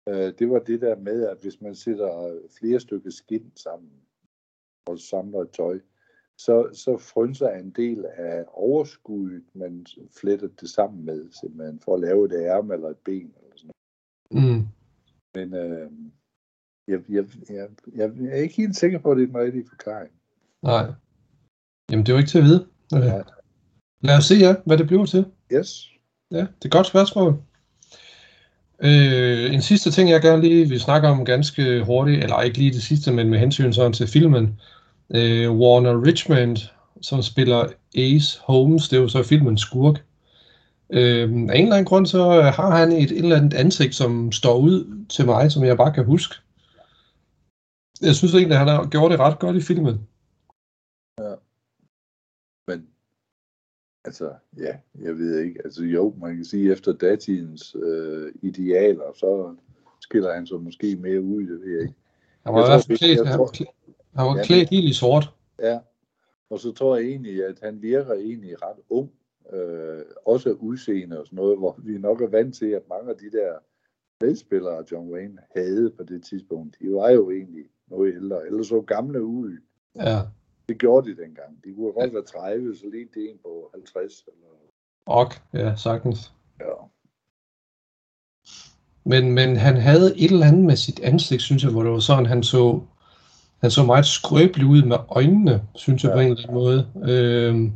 øh, 0.09 0.33
det 0.39 0.51
var 0.51 0.59
det 0.59 0.81
der 0.81 0.97
med, 0.97 1.27
at 1.27 1.39
hvis 1.41 1.61
man 1.61 1.75
sætter 1.75 2.41
flere 2.59 2.81
stykker 2.81 3.11
skin 3.11 3.53
sammen 3.57 3.91
og 4.87 4.99
samler 4.99 5.41
et 5.41 5.51
tøj, 5.51 5.81
så, 6.39 6.69
så 6.73 6.99
frynser 6.99 7.49
en 7.49 7.71
del 7.71 8.05
af 8.17 8.45
overskuddet, 8.49 9.45
man 9.55 9.87
fletter 10.21 10.49
det 10.61 10.71
sammen 10.71 11.05
med, 11.05 11.31
simpelthen 11.41 11.81
for 11.81 11.95
at 11.95 12.01
lave 12.01 12.27
et 12.27 12.33
ærme 12.33 12.75
eller 12.75 12.89
et 12.89 12.99
ben. 13.05 13.35
Eller 13.43 13.57
sådan 13.57 13.71
noget. 14.31 14.59
Mm. 14.59 14.67
Men 15.35 15.55
øh, 15.55 15.91
jeg, 16.89 17.01
jeg, 17.09 17.25
jeg, 17.51 17.69
jeg 17.95 18.11
er 18.31 18.35
ikke 18.35 18.55
helt 18.55 18.77
sikker 18.77 18.99
på, 18.99 19.11
at 19.11 19.17
det 19.17 19.23
er 19.23 19.27
den 19.27 19.39
rigtige 19.39 19.69
forklaring. 19.69 20.13
Nej. 20.63 20.93
Jamen, 21.91 22.07
det 22.07 22.13
er 22.13 22.17
jo 22.17 22.19
ikke 22.19 22.31
til 22.31 22.39
at 22.39 22.45
vide. 22.45 22.67
Øh, 22.95 23.01
Nej. 23.01 23.25
Lad 24.01 24.17
os 24.17 24.25
se, 24.25 24.35
ja, 24.35 24.55
hvad 24.67 24.79
det 24.79 24.87
bliver 24.87 25.07
til. 25.07 25.33
Yes. 25.53 25.91
Ja, 26.31 26.41
det 26.41 26.65
er 26.65 26.67
et 26.67 26.73
godt 26.73 26.87
spørgsmål. 26.87 27.43
Øh, 28.83 29.55
en 29.55 29.63
sidste 29.63 29.91
ting, 29.91 30.11
jeg 30.11 30.23
gerne 30.23 30.43
lige 30.43 30.69
vil 30.69 30.81
snakke 30.81 31.09
om 31.09 31.25
ganske 31.25 31.85
hurtigt, 31.85 32.23
eller 32.23 32.41
ikke 32.41 32.59
lige 32.59 32.73
det 32.73 32.83
sidste, 32.83 33.13
men 33.13 33.31
med 33.31 33.39
hensyn 33.39 33.73
sådan 33.73 33.93
til 33.93 34.07
filmen. 34.07 34.61
Øh, 35.15 35.53
Warner 35.53 36.07
Richmond, 36.07 36.57
som 37.03 37.23
spiller 37.23 37.69
Ace 37.97 38.41
Holmes, 38.43 38.89
det 38.89 38.97
er 38.97 39.01
jo 39.01 39.09
så 39.09 39.23
filmens 39.23 39.61
skurk. 39.61 40.05
Øh, 40.91 41.23
af 41.23 41.25
en 41.25 41.51
eller 41.51 41.77
anden 41.77 41.85
grund, 41.85 42.07
så 42.07 42.43
har 42.43 42.77
han 42.77 42.93
et, 42.93 43.03
et 43.03 43.19
eller 43.19 43.37
andet 43.37 43.55
ansigt, 43.55 43.95
som 43.95 44.33
står 44.33 44.59
ud 44.59 45.07
til 45.09 45.27
mig, 45.27 45.53
som 45.53 45.65
jeg 45.65 45.77
bare 45.77 45.93
kan 45.93 46.05
huske. 46.05 46.35
Jeg 48.01 48.15
synes 48.15 48.35
egentlig, 48.35 48.53
at 48.53 48.59
han 48.59 48.69
har 48.69 48.89
gjort 48.89 49.11
det 49.11 49.21
ret 49.21 49.39
godt 49.39 49.57
i 49.57 49.61
filmen. 49.61 50.09
Men 52.69 52.87
altså, 54.09 54.31
ja, 54.59 54.77
jeg 55.01 55.19
ved 55.19 55.39
ikke. 55.39 55.61
Altså 55.65 55.85
jo, 55.85 56.15
man 56.21 56.37
kan 56.37 56.45
sige, 56.45 56.73
efter 56.73 56.93
datidens 56.93 57.77
øh, 57.83 58.33
idealer, 58.43 59.13
så 59.15 59.55
skiller 60.01 60.35
han 60.35 60.47
sig 60.47 60.61
måske 60.61 60.97
mere 60.97 61.21
ud, 61.21 61.43
det 61.43 61.61
ved 61.61 61.73
jeg 61.73 61.83
ikke. 61.83 61.95
Han 62.45 62.55
var 62.55 62.65
i 62.65 62.69
hvert 62.69 62.85
fald 62.87 62.99
klædt, 62.99 63.19
han, 63.19 63.39
han 64.15 64.27
var 64.27 64.43
klædt 64.45 64.69
helt 64.69 64.89
i 64.89 64.93
sort. 64.93 65.31
Ja, 65.63 65.79
og 66.51 66.61
så 66.61 66.73
tror 66.73 66.97
jeg 66.97 67.07
egentlig, 67.07 67.45
at 67.45 67.59
han 67.63 67.83
virker 67.83 68.15
egentlig 68.15 68.63
ret 68.63 68.81
ung, 68.91 69.11
øh, 69.53 70.03
også 70.27 70.53
udseende 70.53 71.21
og 71.21 71.27
sådan 71.27 71.37
noget, 71.37 71.59
hvor 71.59 71.81
vi 71.85 71.99
nok 71.99 72.21
er 72.21 72.29
vant 72.29 72.55
til, 72.55 72.67
at 72.67 72.83
mange 72.89 73.11
af 73.11 73.17
de 73.17 73.31
der 73.39 73.53
velspillere, 74.21 74.85
John 74.93 75.13
Wayne 75.13 75.39
havde 75.57 75.91
på 75.91 76.03
det 76.03 76.25
tidspunkt, 76.25 76.77
de 76.81 76.93
var 76.93 77.11
jo 77.11 77.31
egentlig 77.31 77.65
noget 77.87 78.15
ældre, 78.15 78.47
eller 78.47 78.63
så 78.63 78.81
gamle 78.81 79.25
ud. 79.25 79.57
Ja. 79.97 80.19
Det 80.69 80.79
gjorde 80.79 81.11
de 81.11 81.17
dengang. 81.23 81.65
De 81.65 81.75
kunne 81.75 81.93
godt 81.93 82.15
være 82.15 82.23
30, 82.23 82.77
så 82.77 82.85
lige 82.93 83.09
det 83.15 83.31
en 83.31 83.39
på 83.43 83.71
50. 83.75 84.25
Eller, 84.27 84.47
Og, 85.07 85.27
ja, 85.55 85.77
sagtens. 85.77 86.33
ja. 86.61 86.73
Men, 89.05 89.33
men 89.33 89.57
han 89.57 89.77
havde 89.77 90.19
et 90.19 90.31
eller 90.33 90.47
andet 90.47 90.65
med 90.65 90.77
sit 90.77 91.01
ansigt, 91.01 91.43
synes 91.43 91.63
jeg, 91.65 91.73
hvor 91.73 91.83
det 91.83 91.93
var 91.93 91.99
sådan, 91.99 92.27
han 92.27 92.43
så, 92.43 92.81
han 93.61 93.71
så 93.71 93.85
meget 93.85 94.07
skrøbelig 94.07 94.67
ud 94.67 94.83
med 94.83 94.97
øjnene, 95.09 95.63
synes 95.75 96.05
jeg 96.05 96.11
Ja. 96.11 96.15
på 96.17 96.21
en 96.21 96.27
eller 96.31 96.43
anden 96.43 96.55
måde. 96.55 96.81
Øhm, 97.13 97.73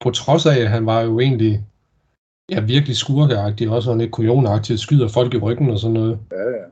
på 0.00 0.10
trods 0.10 0.46
af, 0.46 0.60
at 0.60 0.68
han 0.68 0.86
var 0.86 1.00
jo 1.00 1.20
egentlig 1.20 1.66
ja, 2.50 2.60
virkelig 2.60 2.96
skurkeagtig, 2.96 3.70
også 3.70 3.86
sådan 3.86 4.00
lidt 4.00 4.12
kujonagtig, 4.12 4.78
skyder 4.78 5.08
folk 5.08 5.34
i 5.34 5.38
ryggen 5.38 5.70
og 5.70 5.78
sådan 5.78 5.94
noget. 5.94 6.18
ja, 6.32 6.42
ja. 6.58 6.64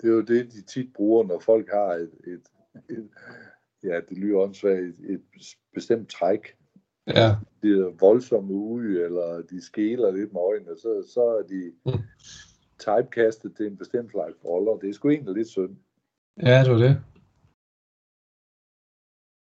Det 0.00 0.08
er 0.08 0.12
jo 0.14 0.20
det, 0.22 0.52
de 0.52 0.62
tit 0.62 0.92
bruger, 0.94 1.24
når 1.24 1.38
folk 1.38 1.68
har 1.72 1.90
et, 1.92 2.10
et, 2.26 2.42
et 2.88 3.08
ja, 3.84 4.00
det 4.08 4.18
lyder 4.18 4.38
åndssvagt, 4.38 4.98
et, 4.98 5.22
bestemt 5.74 6.08
træk, 6.10 6.56
Ja, 7.06 7.36
de 7.62 7.68
er 7.68 7.98
voldsomme 8.00 8.52
ude, 8.54 9.02
eller 9.04 9.42
de 9.42 9.62
skæler 9.62 10.10
lidt 10.10 10.32
med 10.32 10.40
øjnene, 10.40 10.76
så, 10.78 11.04
så 11.14 11.22
er 11.22 11.42
de 11.42 11.72
Mm. 11.86 11.92
typecastet 12.78 13.56
til 13.56 13.66
en 13.66 13.76
bestemt 13.76 14.10
slags 14.10 14.44
roller. 14.44 14.76
Det 14.78 14.88
er 14.88 14.94
sgu 14.94 15.08
egentlig 15.10 15.34
lidt 15.34 15.48
synd. 15.48 15.76
ja 16.42 16.64
det 16.64 16.70
var 16.72 16.78
det. 16.78 16.96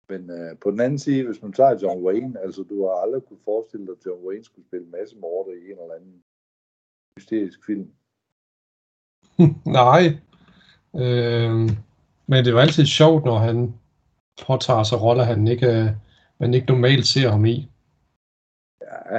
Men 0.09 0.31
øh, 0.31 0.59
på 0.59 0.71
den 0.71 0.81
anden 0.81 0.99
side, 0.99 1.27
hvis 1.27 1.43
man 1.43 1.53
tager 1.53 1.79
John 1.83 2.05
Wayne, 2.07 2.41
altså 2.41 2.63
du 2.63 2.83
har 2.87 2.91
aldrig 2.95 3.23
kunne 3.23 3.39
forestille 3.45 3.87
dig, 3.87 3.93
at 3.99 4.07
John 4.07 4.27
Wayne 4.27 4.45
skulle 4.45 4.67
spille 4.67 4.87
masse 4.87 5.17
morder 5.17 5.53
i 5.53 5.65
en 5.65 5.79
eller 5.83 5.95
anden 5.95 6.23
hysterisk 7.19 7.67
film. 7.67 7.93
Nej. 9.81 10.05
Øhm, 10.95 11.69
men 12.27 12.45
det 12.45 12.55
var 12.55 12.61
altid 12.61 12.87
sjovt, 12.87 13.25
når 13.25 13.39
han 13.39 13.75
påtager 14.47 14.83
sig 14.83 15.03
roller, 15.03 15.25
han 15.25 15.49
ikke, 15.49 15.67
øh, 15.67 15.91
man 16.41 16.55
ikke 16.55 16.67
normalt 16.67 17.07
ser 17.07 17.31
ham 17.31 17.45
i. 17.45 17.69
Ja, 18.83 19.19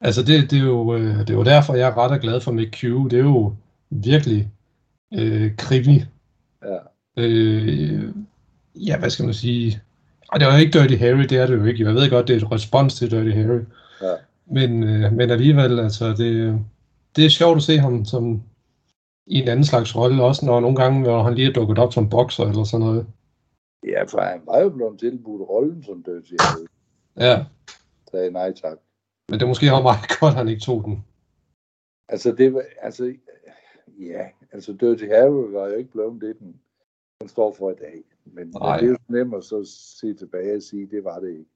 Altså 0.00 0.22
det, 0.22 0.50
det, 0.50 0.58
er 0.58 0.62
jo, 0.64 0.94
øh, 0.94 1.18
det 1.18 1.30
er 1.30 1.34
jo 1.34 1.44
derfor, 1.44 1.74
jeg 1.74 1.88
er 1.88 1.98
ret 1.98 2.10
og 2.10 2.20
glad 2.20 2.40
for 2.40 2.52
McHugh. 2.52 3.10
Det 3.10 3.18
er 3.18 3.22
jo 3.24 3.52
virkelig 3.90 4.50
øh, 5.14 5.56
krimi. 5.56 6.04
ja, 6.64 6.78
Øh, 7.18 8.08
ja, 8.74 8.98
hvad 8.98 9.10
skal 9.10 9.24
man 9.24 9.34
sige? 9.34 9.80
Ej, 10.32 10.38
det 10.38 10.46
er 10.48 10.52
jo 10.52 10.58
ikke 10.58 10.78
Dirty 10.78 10.94
Harry, 10.96 11.22
det 11.22 11.32
er 11.32 11.46
det 11.46 11.56
jo 11.56 11.64
ikke. 11.64 11.84
Jeg 11.84 11.94
ved 11.94 12.10
godt, 12.10 12.28
det 12.28 12.36
er 12.36 12.46
et 12.46 12.52
respons 12.52 12.94
til 12.94 13.10
Dirty 13.10 13.36
Harry. 13.36 13.60
ja. 14.02 14.14
Men, 14.46 14.82
øh, 14.82 15.12
men 15.12 15.30
alligevel, 15.30 15.80
altså, 15.80 16.08
det, 16.08 16.60
det 17.16 17.24
er 17.24 17.28
sjovt 17.30 17.56
at 17.56 17.62
se 17.62 17.78
ham 17.78 18.04
som 18.04 18.42
i 19.26 19.38
en 19.38 19.48
anden 19.48 19.64
slags 19.64 19.96
rolle, 19.96 20.24
også 20.24 20.46
når 20.46 20.60
nogle 20.60 20.76
gange, 20.76 21.02
hvor 21.02 21.22
han 21.22 21.34
lige 21.34 21.48
er 21.48 21.52
dukket 21.52 21.78
op 21.78 21.92
som 21.92 22.10
bokser 22.10 22.44
eller 22.44 22.64
sådan 22.64 22.86
noget. 22.86 23.06
Ja, 23.86 24.02
for 24.02 24.20
han 24.20 24.42
var 24.46 24.60
jo 24.60 24.68
blevet 24.68 24.98
tilbudt 24.98 25.48
rollen 25.48 25.82
som 25.82 26.02
Dirty 26.02 26.34
Harry. 26.40 26.66
Ja, 27.16 27.46
Sagde 28.10 28.30
nej 28.30 28.52
tak. 28.52 28.78
men 29.28 29.40
det 29.40 29.48
måske 29.48 29.72
også 29.72 29.82
meget 29.82 30.18
godt, 30.20 30.30
at 30.30 30.36
han 30.36 30.48
ikke 30.48 30.60
tog 30.60 30.84
den. 30.84 31.04
Altså, 32.08 32.32
det 32.32 32.54
var, 32.54 32.64
altså, 32.82 33.14
ja, 34.00 34.28
altså 34.52 34.72
Dirty 34.72 35.04
Harry 35.04 35.52
var 35.52 35.68
jo 35.68 35.74
ikke 35.74 35.90
blevet 35.90 36.22
det, 36.22 36.38
den, 36.38 36.60
den 37.20 37.28
står 37.28 37.52
for 37.52 37.70
i 37.70 37.74
dag. 37.74 38.02
Men, 38.24 38.34
men 38.34 38.48
Nej. 38.48 38.76
det 38.76 38.86
er 38.86 38.90
jo 38.90 38.96
nemt 39.08 39.34
at 39.34 39.44
så 39.44 39.64
se 40.00 40.14
tilbage 40.14 40.56
og 40.56 40.62
sige, 40.62 40.86
det 40.86 41.04
var 41.04 41.20
det 41.20 41.30
ikke. 41.30 41.50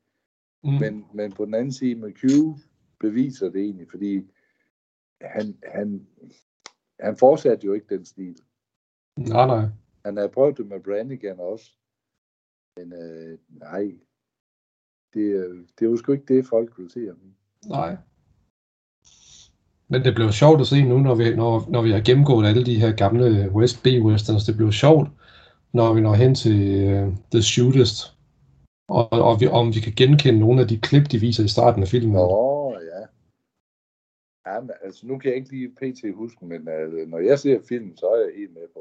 Mm. 0.65 0.71
Men, 0.71 1.07
men 1.13 1.33
på 1.33 1.45
den 1.45 1.55
anden 1.55 1.73
side, 1.73 1.95
McHugh 1.95 2.59
beviser 3.01 3.49
det 3.49 3.61
egentlig, 3.61 3.91
fordi 3.91 4.31
han, 5.21 5.59
han, 5.65 6.07
han 7.01 7.17
fortsatte 7.17 7.67
jo 7.67 7.73
ikke 7.73 7.95
den 7.95 8.05
stil. 8.05 8.37
Nej, 9.17 9.47
nej. 9.47 9.65
Han 10.05 10.17
havde 10.17 10.29
prøvet 10.29 10.59
det 10.59 10.67
med 10.67 10.81
Brannigan 10.81 11.41
også. 11.41 11.73
Men 12.79 12.93
øh, 12.93 13.39
nej, 13.49 13.93
det, 15.15 15.21
øh, 15.21 15.57
det 15.79 15.87
er 15.87 15.91
jo 15.91 15.97
sgu 15.97 16.13
ikke 16.13 16.35
det, 16.35 16.47
folk 16.47 16.79
vil 16.79 16.91
se 16.91 17.07
ham. 17.07 17.19
Nej. 17.67 17.97
Men 19.89 20.05
det 20.05 20.15
blev 20.15 20.33
sjovt 20.33 20.61
at 20.61 20.67
se 20.67 20.83
nu, 20.83 20.99
når 20.99 21.15
vi, 21.15 21.35
når, 21.35 21.71
når 21.71 21.83
vi 21.83 21.91
har 21.91 22.01
gennemgået 22.01 22.47
alle 22.47 22.67
de 22.67 22.81
her 22.81 22.93
gamle 22.93 23.51
West 23.55 23.83
B-westerns. 23.83 24.47
Det 24.47 24.57
blev 24.57 24.73
sjovt, 24.73 25.09
når 25.73 25.95
vi 25.95 26.01
når 26.01 26.15
hen 26.15 26.35
til 26.35 26.59
uh, 26.95 27.15
The 27.33 27.43
Shootist. 27.43 27.99
Og, 28.89 29.13
og 29.13 29.41
vi, 29.41 29.47
om 29.47 29.75
vi 29.75 29.81
kan 29.81 29.93
genkende 29.97 30.41
nogle 30.41 30.61
af 30.63 30.69
de 30.69 30.81
klip, 30.81 31.11
de 31.11 31.19
viser 31.19 31.45
i 31.45 31.49
starten 31.49 31.83
af 31.83 31.89
filmen. 31.89 32.13
Nå, 32.13 32.79
ja. 32.93 33.03
Ja, 34.47 34.61
men, 34.61 34.71
altså 34.83 35.07
nu 35.07 35.19
kan 35.19 35.29
jeg 35.29 35.37
ikke 35.37 35.51
lige 35.51 35.69
pt. 35.69 36.15
huske, 36.15 36.47
men 36.47 36.69
øh, 36.69 37.09
når 37.09 37.19
jeg 37.19 37.39
ser 37.39 37.61
film, 37.69 37.97
så 37.97 38.07
er 38.07 38.19
jeg 38.21 38.33
helt 38.37 38.55
med 38.55 38.69
på. 38.75 38.81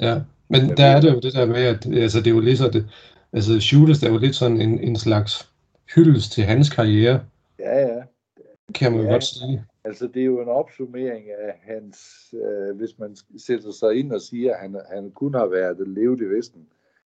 Ja, 0.00 0.20
men 0.48 0.60
der 0.76 0.84
er 0.84 1.00
det- 1.00 1.12
jo 1.14 1.20
det 1.20 1.32
der 1.34 1.46
med, 1.46 1.62
at 1.62 1.86
altså, 1.86 2.18
det 2.18 2.26
er 2.26 2.30
jo 2.34 2.40
lidt 2.40 2.58
så 2.58 2.68
det, 2.70 2.86
altså 3.32 3.60
Shootist 3.60 4.02
er 4.02 4.10
jo 4.10 4.18
lidt 4.18 4.34
sådan 4.36 4.60
en, 4.60 4.78
en 4.80 4.96
slags 4.96 5.52
hyldest 5.94 6.32
til 6.32 6.44
hans 6.44 6.70
karriere, 6.70 7.20
Ja, 7.58 7.78
ja. 7.80 8.02
kan 8.74 8.92
man 8.92 9.04
Ja. 9.04 9.10
godt 9.12 9.24
sige. 9.24 9.64
Altså, 9.84 10.06
det 10.06 10.22
er 10.22 10.26
jo 10.26 10.40
en 10.42 10.48
opsummering 10.48 11.24
af 11.30 11.60
hans, 11.62 11.98
øh, 12.34 12.76
hvis 12.76 12.98
man 12.98 13.16
sætter 13.38 13.70
sig 13.70 13.94
ind 13.94 14.12
og 14.12 14.20
siger, 14.20 14.54
at 14.54 14.60
han, 14.60 14.80
han 14.92 15.10
kun 15.10 15.34
har 15.34 15.46
været 15.46 15.88
levet 15.88 16.20
i 16.20 16.24
Vesten, 16.24 16.66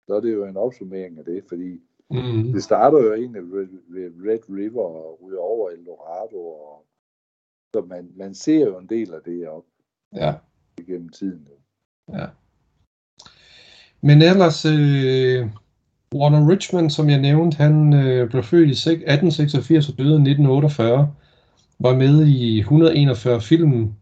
så 0.07 0.13
er 0.15 0.19
det 0.19 0.33
jo 0.33 0.45
en 0.45 0.57
opsummering 0.57 1.17
af 1.19 1.25
det, 1.25 1.43
fordi 1.49 1.81
Mm. 2.11 2.53
det 2.53 2.63
starter 2.63 2.99
jo 3.03 3.13
egentlig 3.13 3.41
ved, 3.51 3.67
ved 3.89 4.11
Red 4.31 4.39
River 4.49 4.81
og 4.83 5.19
ryger 5.23 5.39
over 5.39 5.69
El 5.69 5.85
Dorado, 5.85 6.37
og, 6.37 6.85
så 7.73 7.81
man, 7.81 8.11
man 8.15 8.35
ser 8.35 8.59
jo 8.65 8.77
en 8.77 8.87
del 8.89 9.13
af 9.13 9.19
det 9.25 9.47
op 9.47 9.63
Ja. 10.15 10.33
igennem 10.77 11.09
tiden. 11.09 11.47
Men 14.05 14.21
ellers, 14.21 14.65
øh, 14.65 15.47
Warner 16.15 16.49
Richmond, 16.49 16.89
som 16.89 17.09
jeg 17.09 17.19
nævnte, 17.19 17.57
han 17.57 17.93
øh, 17.93 18.29
blev 18.29 18.43
født 18.43 18.69
i 18.69 18.73
sek- 18.73 19.11
1886 19.11 19.89
og 19.89 19.97
døde 19.97 20.09
i 20.09 20.13
1948. 20.13 21.13
Var 21.79 21.95
med 21.95 22.27
i 22.27 22.59
141 22.59 23.41
film, 23.41 23.93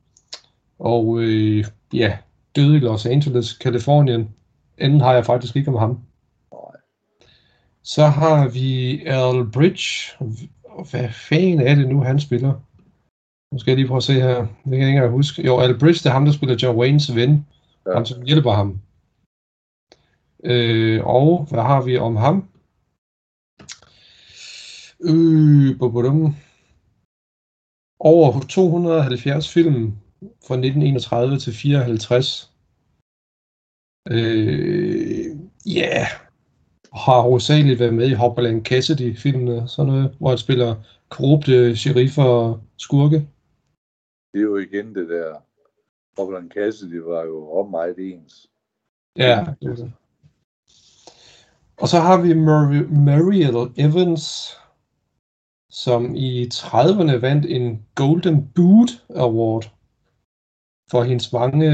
og 0.80 1.20
øh, 1.22 1.66
ja, 1.94 2.18
døde 2.56 2.78
i 2.78 2.80
Los 2.80 3.06
Angeles, 3.06 3.54
Kalifornien. 3.54 4.30
Anden 4.78 5.02
har 5.02 5.14
jeg 5.14 5.26
faktisk 5.26 5.56
ikke 5.56 5.72
om 5.72 5.78
ham. 5.78 6.00
Så 7.84 8.06
har 8.06 8.48
vi 8.48 9.00
Al 9.06 9.46
Bridge. 9.54 10.12
Hvad 10.92 11.10
fanden 11.10 11.62
er 11.62 11.76
det 11.76 11.90
nu, 11.90 12.04
han 12.04 12.20
spiller? 12.20 12.54
Nu 13.52 13.60
skal 13.60 13.72
jeg 13.72 13.78
lige 13.78 13.88
prøve 13.88 13.98
at 13.98 14.04
se 14.04 14.14
her. 14.14 14.38
Det 14.38 14.48
kan 14.64 14.74
jeg 14.74 14.80
ikke 14.80 14.90
engang 14.90 15.12
huske. 15.12 15.46
Jo, 15.46 15.60
Al 15.60 15.80
Bridge, 15.80 16.00
det 16.00 16.06
er 16.06 16.14
ham, 16.14 16.26
der 16.26 16.32
spiller 16.32 16.58
John 16.64 16.78
Waynes 16.78 17.16
ven. 17.16 17.46
Ja. 17.86 17.94
Ham, 17.94 18.06
som 18.06 18.22
hjælper 18.22 18.52
ham. 18.52 18.80
Øh, 20.46 21.06
og 21.06 21.48
hvad 21.50 21.62
har 21.62 21.82
vi 21.82 21.98
om 21.98 22.16
ham? 22.16 22.50
Øh, 25.10 25.78
bubudum. 25.80 26.36
Over 28.00 28.40
270 28.50 29.54
film 29.54 29.94
fra 30.48 30.56
1931 30.56 31.40
til 31.40 31.54
54. 31.54 32.52
Øh, 34.12 35.26
ja, 35.66 35.82
yeah. 35.82 36.08
har 36.94 37.22
hovedsageligt 37.22 37.80
været 37.80 37.94
med 37.94 38.10
i 38.10 38.14
Hopperland 38.14 38.66
Cassidy-filmene, 38.66 39.68
sådan 39.68 39.92
noget, 39.92 40.16
hvor 40.20 40.30
han 40.30 40.38
spiller 40.38 40.76
korrupte 41.10 41.76
sheriffer 41.76 42.24
og 42.24 42.62
skurke. 42.78 43.28
Det 44.34 44.40
er 44.40 44.44
jo 44.44 44.58
igen 44.58 44.96
det 44.96 45.10
der 45.10 45.36
Robert 46.20 46.44
Cassidy 46.54 46.96
var 46.96 47.24
jo 47.24 47.52
om 47.52 47.70
meget 47.72 47.96
ens. 47.98 48.48
Ja, 49.18 49.46
det 49.62 49.72
er 49.72 49.76
det. 49.76 49.94
Og 51.84 51.90
så 51.90 52.00
har 52.00 52.22
vi 52.22 52.32
Mar- 52.32 53.00
Mariel 53.00 53.72
Evans, 53.78 54.58
som 55.70 56.16
i 56.16 56.50
30'erne 56.54 57.16
vandt 57.16 57.46
en 57.46 57.82
Golden 57.96 58.48
Boot 58.56 58.90
Award 59.16 59.72
for 60.92 61.04
hendes 61.04 61.34
mange 61.34 61.70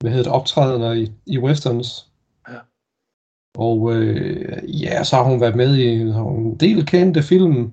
hvad 0.00 0.10
hedder 0.10 0.24
det, 0.24 0.32
optrædener 0.32 0.92
i, 0.92 1.12
i 1.26 1.38
westerns. 1.38 2.06
Ja. 2.48 2.54
Og 3.58 3.94
øh, 3.94 4.82
ja, 4.82 5.04
så 5.04 5.16
har 5.16 5.22
hun 5.22 5.40
været 5.40 5.56
med 5.56 5.76
i 5.76 6.00
en 6.00 6.56
del 6.56 6.86
kendte 6.86 7.22
film, 7.22 7.72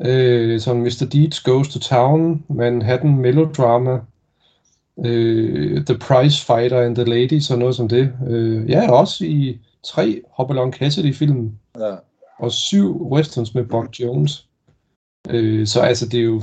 øh, 0.00 0.60
som 0.60 0.76
Mr. 0.76 1.08
Deeds 1.12 1.40
Goes 1.40 1.68
to 1.68 1.78
Town, 1.78 2.44
Manhattan 2.48 3.16
Melodrama, 3.16 4.00
øh, 5.04 5.84
The 5.84 5.98
Prize 5.98 6.46
Fighter 6.46 6.80
and 6.80 6.94
the 6.94 7.04
Ladies 7.04 7.50
og 7.50 7.58
noget 7.58 7.74
som 7.74 7.88
det. 7.88 8.12
Øh, 8.28 8.70
ja, 8.70 8.90
også 8.90 9.24
i 9.24 9.58
tre 9.82 10.22
Hopalong 10.30 10.74
Cassidy-film 10.74 11.52
Ja. 11.78 11.96
og 12.38 12.52
syv 12.52 13.12
westerns 13.12 13.54
med 13.54 13.64
Buck 13.64 14.00
Jones. 14.00 14.48
Øh, 15.30 15.66
så 15.66 15.80
altså, 15.80 16.08
det 16.08 16.20
er 16.20 16.24
jo 16.24 16.42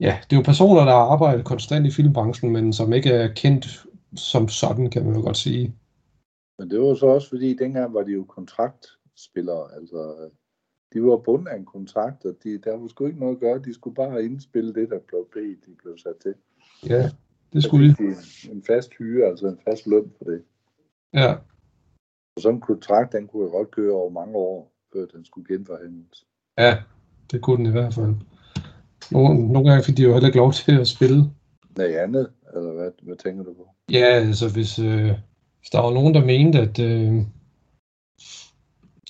ja, 0.00 0.18
det 0.30 0.36
er 0.36 0.40
jo 0.40 0.42
personer, 0.42 0.84
der 0.84 0.92
har 0.92 1.12
arbejdet 1.12 1.44
konstant 1.44 1.86
i 1.86 1.90
filmbranchen, 1.90 2.52
men 2.52 2.72
som 2.72 2.92
ikke 2.92 3.10
er 3.10 3.32
kendt 3.34 3.86
som 4.16 4.48
sådan, 4.48 4.90
kan 4.90 5.04
man 5.04 5.14
jo 5.14 5.20
godt 5.20 5.36
sige. 5.36 5.74
Men 6.58 6.70
det 6.70 6.80
var 6.80 6.94
så 6.94 7.06
også 7.06 7.28
fordi, 7.28 7.54
dengang 7.54 7.94
var 7.94 8.02
de 8.02 8.12
jo 8.12 8.24
kontraktspillere. 8.24 9.74
Altså, 9.74 10.30
de 10.92 11.02
var 11.02 11.16
bundet 11.16 11.48
af 11.48 11.56
en 11.56 11.64
kontrakt, 11.64 12.24
og 12.24 12.34
de, 12.44 12.58
der 12.58 12.76
var 12.76 12.88
sgu 12.88 13.06
ikke 13.06 13.20
noget 13.20 13.34
at 13.34 13.40
gøre. 13.40 13.58
De 13.58 13.74
skulle 13.74 13.94
bare 13.94 14.24
indspille 14.24 14.74
det, 14.74 14.90
der 14.90 14.98
blev 15.08 15.28
bedt, 15.34 15.66
de 15.66 15.70
blev 15.82 15.98
sat 15.98 16.16
til. 16.22 16.34
Ja, 16.86 17.10
det 17.52 17.64
skulle 17.64 17.88
de 17.88 18.16
en 18.50 18.62
fast 18.66 18.90
hyre, 18.98 19.26
altså 19.26 19.46
en 19.46 19.58
fast 19.68 19.86
løn 19.86 20.12
for 20.18 20.24
det. 20.24 20.42
Ja, 21.14 21.34
Og 22.36 22.42
sådan 22.42 22.56
en 22.56 22.60
kontrakt, 22.60 23.12
den 23.12 23.26
kunne 23.28 23.44
jo 23.44 23.50
godt 23.50 23.70
køre 23.70 23.92
over 23.92 24.10
mange 24.10 24.34
år, 24.36 24.72
før 24.92 25.06
den 25.06 25.24
skulle 25.24 25.54
genforhandles. 25.54 26.24
ja, 26.58 26.76
det 27.30 27.42
kunne 27.42 27.56
den 27.56 27.66
i 27.66 27.70
hvert 27.70 27.94
fald. 27.94 28.14
Nogle, 29.10 29.52
nogle 29.52 29.70
gange 29.70 29.84
fik 29.84 29.96
de 29.96 30.02
jo 30.02 30.12
heller 30.12 30.28
ikke 30.28 30.38
lov 30.38 30.52
til 30.52 30.80
at 30.80 30.88
spille. 30.88 31.24
Nej, 31.76 31.86
andet, 31.86 32.30
eller 32.54 32.72
hvad, 32.72 32.90
hvad 33.02 33.16
tænker 33.16 33.44
du 33.44 33.54
på? 33.54 33.68
Ja, 33.92 34.04
altså 34.04 34.52
hvis, 34.52 34.78
øh, 34.78 35.10
hvis 35.58 35.70
der 35.70 35.80
var 35.80 35.92
nogen, 35.92 36.14
der 36.14 36.24
mente, 36.24 36.58
at, 36.58 36.78
øh, 36.78 37.14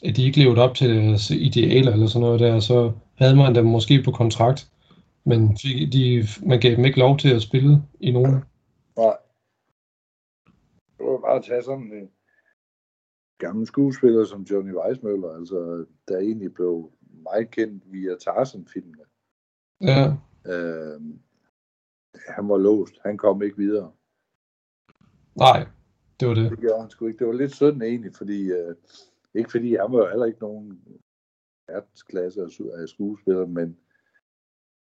at 0.05 0.17
de 0.17 0.25
ikke 0.25 0.39
levede 0.39 0.63
op 0.63 0.75
til 0.75 0.89
deres 0.89 1.31
idealer 1.31 1.93
eller 1.93 2.07
sådan 2.07 2.21
noget 2.21 2.41
der, 2.41 2.61
så 2.61 2.93
havde 3.15 3.37
man 3.37 3.55
dem 3.55 3.67
måske 3.67 4.03
på 4.03 4.11
kontrakt, 4.11 4.71
men 5.25 5.59
fik, 5.59 5.93
de, 5.93 6.27
man 6.47 6.61
gav 6.61 6.77
dem 6.77 6.85
ikke 6.85 6.99
lov 6.99 7.19
til 7.19 7.35
at 7.35 7.43
spille 7.43 7.83
i 8.01 8.13
nogen. 8.13 8.33
Nej. 8.97 9.17
Det 10.99 11.07
var 11.07 11.19
bare 11.27 11.37
at 11.37 11.45
tage 11.45 11.63
sådan 11.63 11.93
en 11.93 12.09
gammel 13.47 13.67
skuespiller 13.67 14.25
som 14.25 14.43
Johnny 14.43 14.75
Weissmuller, 14.75 15.31
altså, 15.35 15.87
der 16.09 16.19
egentlig 16.19 16.55
blev 16.55 16.93
meget 17.23 17.51
kendt 17.51 17.93
via 17.93 18.17
Tarzan-filmene. 18.17 19.05
Ja, 19.81 20.17
Øh, 20.47 21.01
han 22.29 22.49
var 22.49 22.57
låst. 22.57 22.99
Han 23.03 23.19
kom 23.19 23.43
ikke 23.43 23.57
videre. 23.57 23.93
nej, 25.37 25.67
det 26.21 26.29
var 26.29 26.35
det. 26.35 26.51
Det 26.51 26.59
gjorde 26.59 26.81
han 26.81 26.91
sgu 26.91 27.07
ikke. 27.07 27.19
Det 27.19 27.27
var 27.27 27.33
lidt 27.33 27.55
synd 27.55 27.83
egentlig, 27.83 28.15
fordi 28.15 28.53
øh, 28.53 28.75
ikke 29.35 29.51
fordi 29.51 29.75
han 29.75 29.93
var 29.93 29.99
jo 29.99 30.09
heller 30.09 30.27
ikke 30.27 30.41
nogen 30.41 30.83
verdensklasse 31.69 32.43
af 32.75 32.89
skuespiller, 32.89 33.47
men, 33.47 33.79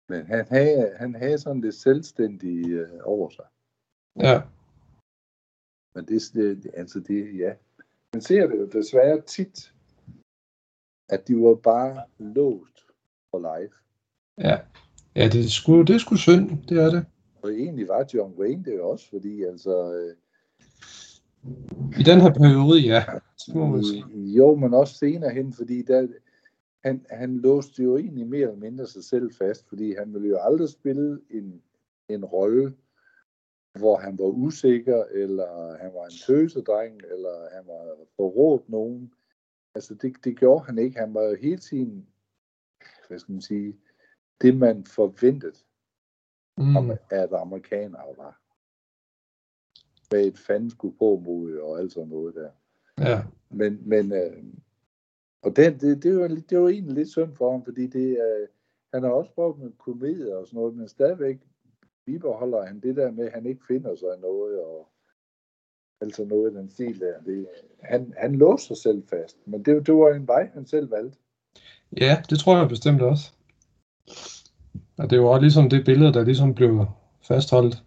men 0.10 0.26
han, 0.26 0.46
havde, 0.50 0.96
han 0.96 1.16
havde 1.16 1.38
sådan 1.38 1.62
lidt 1.62 1.76
selvstændige 1.76 2.68
øh, 2.68 3.00
over 3.04 3.30
sig. 3.30 3.46
Ja, 4.20 4.42
Men 5.96 6.06
det, 6.06 6.22
det, 6.34 6.72
altså 6.74 7.00
det, 7.00 7.38
ja. 7.38 7.56
Man 8.14 8.22
ser 8.22 8.48
det 8.48 8.60
jo 8.60 8.66
desværre 8.66 9.22
tit, 9.22 9.74
at 11.10 11.28
de 11.28 11.36
var 11.36 11.56
bare 11.56 12.04
låst 12.20 12.80
for 13.32 13.40
live. 13.40 13.72
ja. 14.38 14.58
Ja, 15.16 15.28
det 15.28 15.40
er 15.46 15.50
sgu, 15.50 15.82
det 15.82 15.96
er 15.96 16.00
sgu 16.00 16.16
synd, 16.16 16.64
det 16.70 16.78
er 16.84 16.90
det. 16.90 17.06
Og 17.42 17.54
egentlig 17.54 17.88
var 17.88 18.06
John 18.14 18.34
Wayne 18.40 18.66
det 18.66 18.76
jo 18.76 18.90
også, 18.90 19.10
fordi 19.10 19.44
altså, 19.44 19.94
øh, 19.94 20.16
I 22.00 22.04
den 22.04 22.22
her 22.22 22.34
periode, 22.34 22.80
ja, 22.80 23.04
må 23.56 23.66
man 23.66 23.84
sige. 23.84 24.04
jo, 24.38 24.56
men 24.56 24.74
også 24.74 24.96
senere 24.96 25.34
hen, 25.34 25.54
fordi 25.54 25.82
der, 25.82 26.08
han, 26.86 27.06
han 27.10 27.38
låste 27.38 27.84
jo 27.84 27.98
egentlig 27.98 28.28
mere 28.28 28.42
eller 28.42 28.56
mindre 28.56 28.88
sig 28.88 29.04
selv 29.04 29.34
fast, 29.34 29.70
fordi 29.70 29.96
han 30.00 30.14
ville 30.14 30.28
jo 30.28 30.38
aldrig 30.42 30.70
spille 30.70 31.20
en, 31.30 31.62
en 32.10 32.26
rolle, 32.26 32.74
hvor 33.80 33.98
han 33.98 34.18
var 34.18 34.26
usikker, 34.26 35.04
eller 35.04 35.78
han 35.78 35.94
var 35.94 36.06
en 36.06 36.18
tøsedreng, 36.28 37.02
eller 37.02 37.50
han 37.56 37.68
var 37.68 37.98
forrådt 38.16 38.70
nogen. 38.70 39.14
Altså 39.76 39.96
det, 39.96 40.16
det 40.24 40.40
gjorde 40.40 40.66
han 40.66 40.78
ikke. 40.78 41.00
Han 41.00 41.14
var 41.14 41.36
hele 41.42 41.58
tiden, 41.58 42.08
hvad 43.08 43.20
skal 43.20 43.32
man 43.32 43.42
sige, 43.42 43.78
det 44.42 44.58
man 44.58 44.86
forventede, 44.86 45.58
Mm, 46.58 46.92
at 47.12 47.34
amerikanere 47.34 48.18
var. 48.18 48.42
Med 50.12 50.28
et 50.28 50.38
fandensku 50.38 50.92
på 50.92 51.22
mod 51.26 51.58
og 51.58 51.80
alt 51.80 51.92
sådan 51.92 52.10
noget 52.10 52.36
der. 52.36 52.52
ja, 53.00 53.24
Men, 53.50 53.90
men 53.90 54.12
øh, 54.12 54.44
og 55.44 55.56
det, 55.56 55.82
det, 55.82 56.04
det, 56.04 56.20
var, 56.20 56.28
det 56.28 56.60
var 56.60 56.70
egentlig 56.70 56.94
lidt 56.96 57.10
synd 57.10 57.36
for 57.36 57.52
ham, 57.52 57.64
fordi 57.66 57.88
det, 57.88 58.18
øh, 58.18 58.48
han 58.94 59.04
har 59.04 59.10
også 59.10 59.32
prøvet 59.34 59.60
med 59.60 59.72
komedier 59.72 60.36
og 60.36 60.48
sådan 60.48 60.58
noget, 60.58 60.76
men 60.76 60.88
stadigvæk 60.88 61.38
bibeholder 62.06 62.66
han 62.66 62.80
det 62.80 62.96
der 62.96 63.12
med, 63.12 63.26
at 63.26 63.34
han 63.34 63.46
ikke 63.46 63.66
finder 63.68 63.96
sig 63.96 64.20
noget, 64.22 64.60
og 64.60 64.88
altså 66.02 66.26
noget 66.26 66.52
i 66.52 66.56
den 66.56 66.70
stil 66.70 67.00
der. 67.00 67.22
Det, 67.22 67.48
han, 67.84 68.14
han 68.18 68.36
låste 68.36 68.68
sig 68.68 68.78
selv 68.78 69.04
fast, 69.08 69.38
men 69.46 69.66
det, 69.66 69.88
det 69.88 69.96
var 69.96 70.14
en 70.14 70.28
vej, 70.28 70.50
han 70.54 70.66
selv 70.66 70.92
valgte. 70.92 71.18
ja, 71.98 72.24
det 72.30 72.40
tror 72.40 72.58
jeg 72.58 72.70
bestemt 72.70 73.02
også. 73.02 73.34
Og 74.98 75.10
det 75.10 75.22
var 75.22 75.28
også 75.28 75.42
ligesom 75.42 75.70
det 75.70 75.86
billede, 75.86 76.14
der 76.14 76.24
ligesom 76.24 76.56
blev 76.56 76.86
fastholdt. 77.28 77.84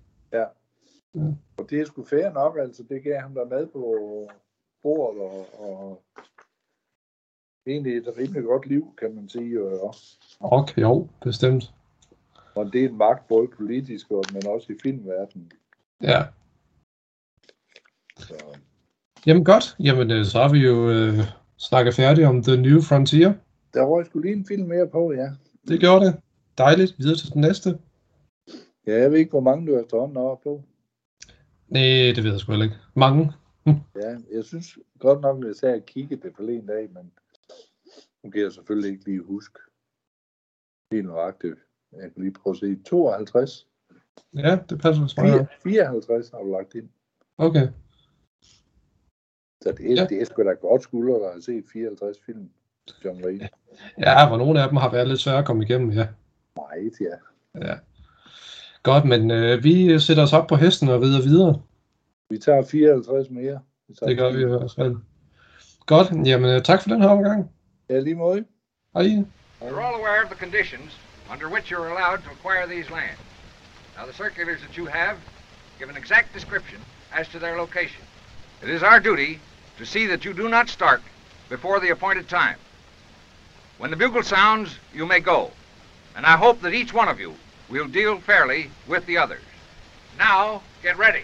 Og 1.59 1.71
det 1.71 1.81
er 1.81 1.85
sgu 1.85 2.05
fair 2.05 2.33
nok, 2.33 2.59
altså 2.59 2.83
det 2.83 3.03
gav 3.03 3.21
ham 3.21 3.35
der 3.35 3.45
mad 3.45 3.67
på 3.67 3.81
bordet, 4.83 5.23
og, 5.23 5.47
og 5.59 6.03
egentlig 7.67 7.97
et 7.97 8.19
rimelig 8.19 8.43
godt 8.43 8.67
liv, 8.67 8.95
kan 8.99 9.15
man 9.15 9.29
sige. 9.29 9.63
Og, 9.63 9.95
Okay, 10.41 10.83
jo, 10.83 11.09
bestemt. 11.23 11.73
Og 12.57 12.63
en 12.63 12.73
del 12.73 12.95
magt, 12.95 13.29
både 13.29 13.49
politisk, 13.49 14.11
og, 14.11 14.25
men 14.33 14.47
også 14.47 14.73
i 14.73 14.77
filmverdenen. 14.83 15.53
Ja. 16.03 16.23
Så. 18.19 18.57
Jamen 19.27 19.45
godt, 19.45 19.77
jamen 19.81 20.11
øh, 20.11 20.25
så 20.25 20.39
har 20.43 20.53
vi 20.53 20.59
jo 20.59 20.91
øh, 20.91 21.19
snakket 21.57 21.95
færdigt 21.95 22.27
om 22.27 22.43
The 22.43 22.57
New 22.57 22.81
Frontier. 22.81 23.35
Der 23.75 23.85
røg 23.85 24.07
sgu 24.07 24.19
lige 24.19 24.33
en 24.33 24.47
film 24.47 24.69
mere 24.69 24.89
på, 24.89 25.13
ja. 25.13 25.31
Det 25.69 25.81
gjorde 25.81 26.07
det. 26.07 26.17
Dejligt. 26.59 26.95
Videre 26.99 27.17
til 27.17 27.33
den 27.33 27.41
næste. 27.41 27.79
Ja, 28.87 29.01
jeg 29.01 29.11
ved 29.11 29.19
ikke, 29.19 29.31
hvor 29.31 29.41
mange 29.41 29.67
du 29.67 29.79
efterhånden 29.79 30.17
har 30.17 30.41
på. 30.43 30.63
Nej, 31.69 32.13
det 32.15 32.25
ved 32.25 32.31
jeg 32.31 32.41
sgu 32.41 32.53
heller 32.53 32.65
ikke. 32.65 32.77
Mange. 32.95 33.33
Ja, 33.97 34.19
jeg 34.33 34.45
synes 34.45 34.79
godt 34.99 35.21
nok, 35.21 35.39
at 35.39 35.47
jeg 35.47 35.57
sagde 35.57 35.75
at 35.75 35.87
kigge 35.87 36.17
det 36.17 36.33
forleden 36.37 36.67
dag, 36.67 36.91
men 36.93 37.13
nu 38.25 38.31
kan 38.31 38.43
jeg 38.43 38.53
selvfølgelig 38.53 38.91
ikke 38.91 39.05
lige 39.05 39.21
huske. 39.21 39.59
Helt 40.93 41.07
nøjagtigt. 41.07 41.66
Jeg 42.03 42.13
kan 42.13 42.23
lige 42.23 42.33
prøve 42.33 42.55
at 42.55 42.59
se. 42.61 42.77
52. 42.87 43.67
Ja, 44.37 44.59
det 44.71 44.81
passer. 44.81 45.07
4, 45.21 45.47
54 45.63 46.31
har 46.31 46.39
du 46.39 46.53
lagt 46.53 46.75
ind. 46.75 46.89
Okay. 47.39 47.69
Så 49.63 49.73
det 49.73 49.91
er, 49.93 49.95
Ja. 49.95 50.07
det 50.07 50.21
er 50.21 50.25
sgu 50.25 50.43
da 50.45 50.53
godt 50.53 50.83
skulder, 50.83 51.19
der 51.19 51.33
har 51.33 51.41
set 51.41 51.65
54 51.73 52.17
film. 52.27 52.51
John 53.05 53.25
Wayne. 53.25 53.49
Ja, 53.99 54.29
hvor 54.29 54.37
nogle 54.37 54.63
af 54.63 54.69
dem 54.69 54.77
har 54.77 54.91
været 54.91 55.09
lidt 55.09 55.21
svære 55.21 55.39
at 55.39 55.45
komme 55.45 55.65
igennem, 55.65 55.91
ja. 55.91 56.09
Meget, 56.57 56.93
ja. 57.01 57.67
ja. 57.69 57.75
Godt, 58.83 59.05
men 59.05 59.31
øh, 59.31 59.65
vi 59.65 59.99
sætter 59.99 60.23
os 60.23 60.33
op 60.33 60.47
på 60.47 60.57
hesten 60.57 60.89
og 60.89 61.01
videre 61.01 61.23
videre. 61.23 61.63
Vi 62.31 62.39
tager 62.39 62.63
54 62.63 63.31
mere. 63.31 63.61
Vi 63.89 63.95
tager 63.95 64.09
Det 64.09 64.19
gør 64.19 64.33
vi 64.33 64.41
i 64.43 64.45
hvert 64.45 64.73
fald. 64.77 64.97
Godt, 65.87 66.27
jamen 66.27 66.51
øh, 66.57 66.63
tak 66.63 66.83
for 66.83 66.89
den 66.89 67.03
her 67.03 67.09
omgang. 67.09 67.51
Ja, 67.91 67.99
lige 68.01 68.15
måde. 68.15 68.45
Hej. 68.95 69.03
You're 69.03 69.65
all 69.65 69.95
aware 70.01 70.25
of 70.25 70.31
the 70.31 70.39
conditions 70.47 71.01
under 71.31 71.49
which 71.49 71.71
you're 71.71 71.89
allowed 71.89 72.23
to 72.25 72.31
acquire 72.31 72.67
these 72.67 72.91
lands. 72.91 73.21
Now, 73.97 74.07
the 74.07 74.13
circulars 74.13 74.61
that 74.61 74.77
you 74.77 74.87
have 74.87 75.19
give 75.79 75.89
an 75.89 75.97
exact 75.97 76.33
description 76.33 76.81
as 77.13 77.29
to 77.29 77.39
their 77.39 77.57
location. 77.57 78.03
It 78.63 78.69
is 78.69 78.83
our 78.83 79.01
duty 79.01 79.41
to 79.79 79.87
see 79.87 80.07
that 80.07 80.25
you 80.25 80.33
do 80.33 80.49
not 80.49 80.69
start 80.69 81.03
before 81.49 81.81
the 81.81 81.91
appointed 81.91 82.29
time. 82.29 82.57
When 83.79 83.91
the 83.91 83.97
bugle 83.97 84.23
sounds, 84.23 84.79
you 84.95 85.07
may 85.07 85.21
go. 85.21 85.51
And 86.15 86.25
I 86.25 86.37
hope 86.37 86.63
that 86.63 86.73
each 86.73 86.95
one 86.95 87.09
of 87.09 87.21
you 87.21 87.35
will 87.69 87.87
deal 87.87 88.19
fairly 88.21 88.71
with 88.87 89.05
the 89.07 89.19
others. 89.19 89.43
Now, 90.19 90.63
get 90.83 90.97
ready. 90.97 91.23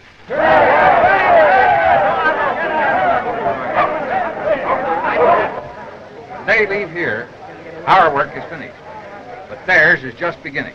They 6.47 6.67
leave 6.67 6.91
here, 6.91 7.29
our 7.87 8.13
work 8.13 8.37
is 8.37 8.45
finished. 8.45 8.75
But 9.53 9.67
theirs 9.67 10.03
is 10.03 10.15
just 10.15 10.43
beginning. 10.43 10.73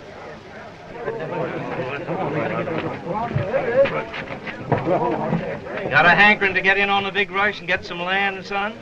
Got 5.89 6.05
a 6.05 6.09
hankering 6.09 6.53
to 6.53 6.61
get 6.61 6.77
in 6.77 6.87
on 6.91 7.03
the 7.03 7.11
big 7.11 7.31
rush 7.31 7.57
and 7.57 7.67
get 7.67 7.83
some 7.85 7.99
land, 7.99 8.45
son? 8.45 8.75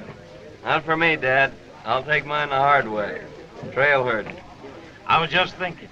Not 0.65 0.83
for 0.83 0.97
me, 0.97 1.15
Dad. 1.15 1.53
I'll 1.85 2.03
take 2.03 2.25
mine 2.25 2.49
the 2.49 2.57
hard 2.57 2.89
way. 2.89 3.21
Trail 3.71 4.03
herding. 4.03 4.35
I 5.07 5.21
was 5.21 5.29
just 5.29 5.55
thinking. 5.55 5.87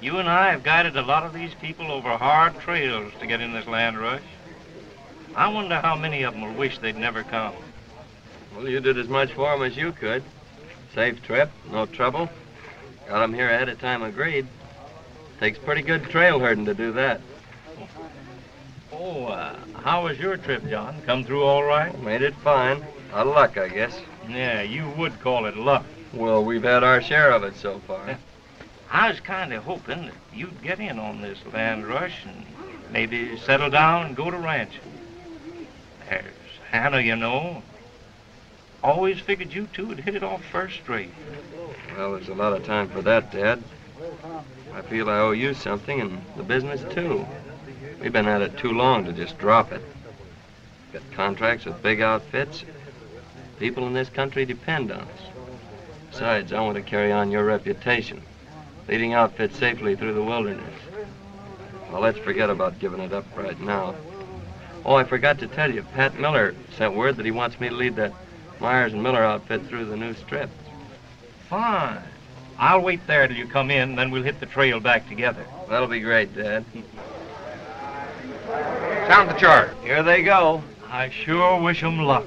You 0.00 0.18
and 0.18 0.28
I 0.28 0.52
have 0.52 0.62
guided 0.62 0.96
a 0.96 1.02
lot 1.02 1.24
of 1.24 1.32
these 1.32 1.54
people 1.54 1.90
over 1.90 2.10
hard 2.10 2.60
trails 2.60 3.12
to 3.18 3.26
get 3.26 3.40
in 3.40 3.52
this 3.52 3.66
land 3.66 3.98
rush. 3.98 4.22
I 5.34 5.48
wonder 5.48 5.80
how 5.80 5.96
many 5.96 6.22
of 6.22 6.34
them 6.34 6.42
will 6.42 6.52
wish 6.52 6.78
they'd 6.78 6.96
never 6.96 7.24
come. 7.24 7.54
Well, 8.54 8.68
you 8.68 8.78
did 8.78 8.96
as 8.96 9.08
much 9.08 9.32
for 9.32 9.50
them 9.50 9.64
as 9.64 9.76
you 9.76 9.90
could. 9.90 10.22
Safe 10.94 11.20
trip, 11.24 11.50
no 11.68 11.86
trouble. 11.86 12.30
Got 13.12 13.24
'em 13.24 13.34
here 13.34 13.50
ahead 13.50 13.68
of 13.68 13.78
time 13.78 14.02
agreed. 14.02 14.46
Takes 15.38 15.58
pretty 15.58 15.82
good 15.82 16.04
trail 16.04 16.38
herding 16.38 16.64
to 16.64 16.72
do 16.72 16.92
that. 16.92 17.20
Oh, 18.90 19.26
uh, 19.26 19.54
how 19.84 20.04
was 20.04 20.18
your 20.18 20.38
trip, 20.38 20.66
John? 20.70 21.02
Come 21.04 21.22
through 21.22 21.44
all 21.44 21.62
right? 21.62 22.00
Made 22.00 22.22
it 22.22 22.34
fine. 22.36 22.82
Out 23.12 23.26
of 23.26 23.34
luck, 23.34 23.58
I 23.58 23.68
guess. 23.68 24.00
Yeah, 24.30 24.62
you 24.62 24.88
would 24.96 25.20
call 25.20 25.44
it 25.44 25.58
luck. 25.58 25.84
Well, 26.14 26.42
we've 26.42 26.62
had 26.62 26.82
our 26.82 27.02
share 27.02 27.32
of 27.32 27.44
it 27.44 27.54
so 27.56 27.80
far. 27.80 28.16
I 28.90 29.10
was 29.10 29.20
kind 29.20 29.52
of 29.52 29.64
hoping 29.64 30.06
that 30.06 30.14
you'd 30.32 30.62
get 30.62 30.80
in 30.80 30.98
on 30.98 31.20
this 31.20 31.40
land 31.52 31.86
rush 31.86 32.24
and 32.24 32.46
maybe 32.90 33.36
settle 33.36 33.68
down 33.68 34.06
and 34.06 34.16
go 34.16 34.30
to 34.30 34.38
ranching. 34.38 34.80
There's 36.08 36.24
Hannah, 36.70 37.00
you 37.00 37.16
know. 37.16 37.62
Always 38.82 39.20
figured 39.20 39.52
you 39.52 39.68
two 39.72 39.86
would 39.86 40.00
hit 40.00 40.16
it 40.16 40.24
off 40.24 40.44
first 40.44 40.88
rate. 40.88 41.12
Well, 41.96 42.12
there's 42.12 42.28
a 42.28 42.34
lot 42.34 42.52
of 42.52 42.64
time 42.64 42.88
for 42.88 43.00
that, 43.02 43.30
Dad. 43.30 43.62
I 44.74 44.82
feel 44.82 45.08
I 45.08 45.18
owe 45.18 45.30
you 45.30 45.54
something, 45.54 46.00
and 46.00 46.20
the 46.36 46.42
business, 46.42 46.82
too. 46.92 47.24
We've 48.00 48.12
been 48.12 48.26
at 48.26 48.42
it 48.42 48.56
too 48.58 48.72
long 48.72 49.04
to 49.04 49.12
just 49.12 49.38
drop 49.38 49.70
it. 49.70 49.82
Got 50.92 51.02
contracts 51.12 51.64
with 51.64 51.82
big 51.82 52.00
outfits. 52.00 52.64
People 53.60 53.86
in 53.86 53.92
this 53.92 54.08
country 54.08 54.44
depend 54.44 54.90
on 54.90 55.02
us. 55.02 55.20
Besides, 56.10 56.52
I 56.52 56.60
want 56.60 56.74
to 56.74 56.82
carry 56.82 57.12
on 57.12 57.30
your 57.30 57.44
reputation, 57.44 58.20
leading 58.88 59.14
outfits 59.14 59.56
safely 59.56 59.94
through 59.94 60.14
the 60.14 60.22
wilderness. 60.24 60.74
Well, 61.90 62.00
let's 62.00 62.18
forget 62.18 62.50
about 62.50 62.80
giving 62.80 63.00
it 63.00 63.12
up 63.12 63.26
right 63.36 63.58
now. 63.60 63.94
Oh, 64.84 64.96
I 64.96 65.04
forgot 65.04 65.38
to 65.38 65.46
tell 65.46 65.72
you, 65.72 65.84
Pat 65.94 66.18
Miller 66.18 66.56
sent 66.76 66.94
word 66.94 67.16
that 67.16 67.24
he 67.24 67.30
wants 67.30 67.60
me 67.60 67.68
to 67.68 67.74
lead 67.74 67.94
that 67.96 68.12
Myers 68.62 68.92
and 68.92 69.02
Miller 69.02 69.24
outfit 69.24 69.66
through 69.66 69.86
the 69.86 69.96
new 69.96 70.14
strip. 70.14 70.48
Fine. 71.50 72.00
I'll 72.60 72.80
wait 72.80 73.04
there 73.08 73.26
till 73.26 73.36
you 73.36 73.48
come 73.48 73.72
in, 73.72 73.96
then 73.96 74.12
we'll 74.12 74.22
hit 74.22 74.38
the 74.38 74.46
trail 74.46 74.78
back 74.78 75.08
together. 75.08 75.44
That'll 75.68 75.88
be 75.88 75.98
great, 75.98 76.32
Dad. 76.36 76.64
Sound 79.08 79.30
the 79.30 79.34
chart. 79.34 79.76
Here 79.82 80.04
they 80.04 80.22
go. 80.22 80.62
I 80.88 81.10
sure 81.10 81.60
wish 81.60 81.82
wish 81.82 81.82
'em 81.82 81.98
luck. 81.98 82.24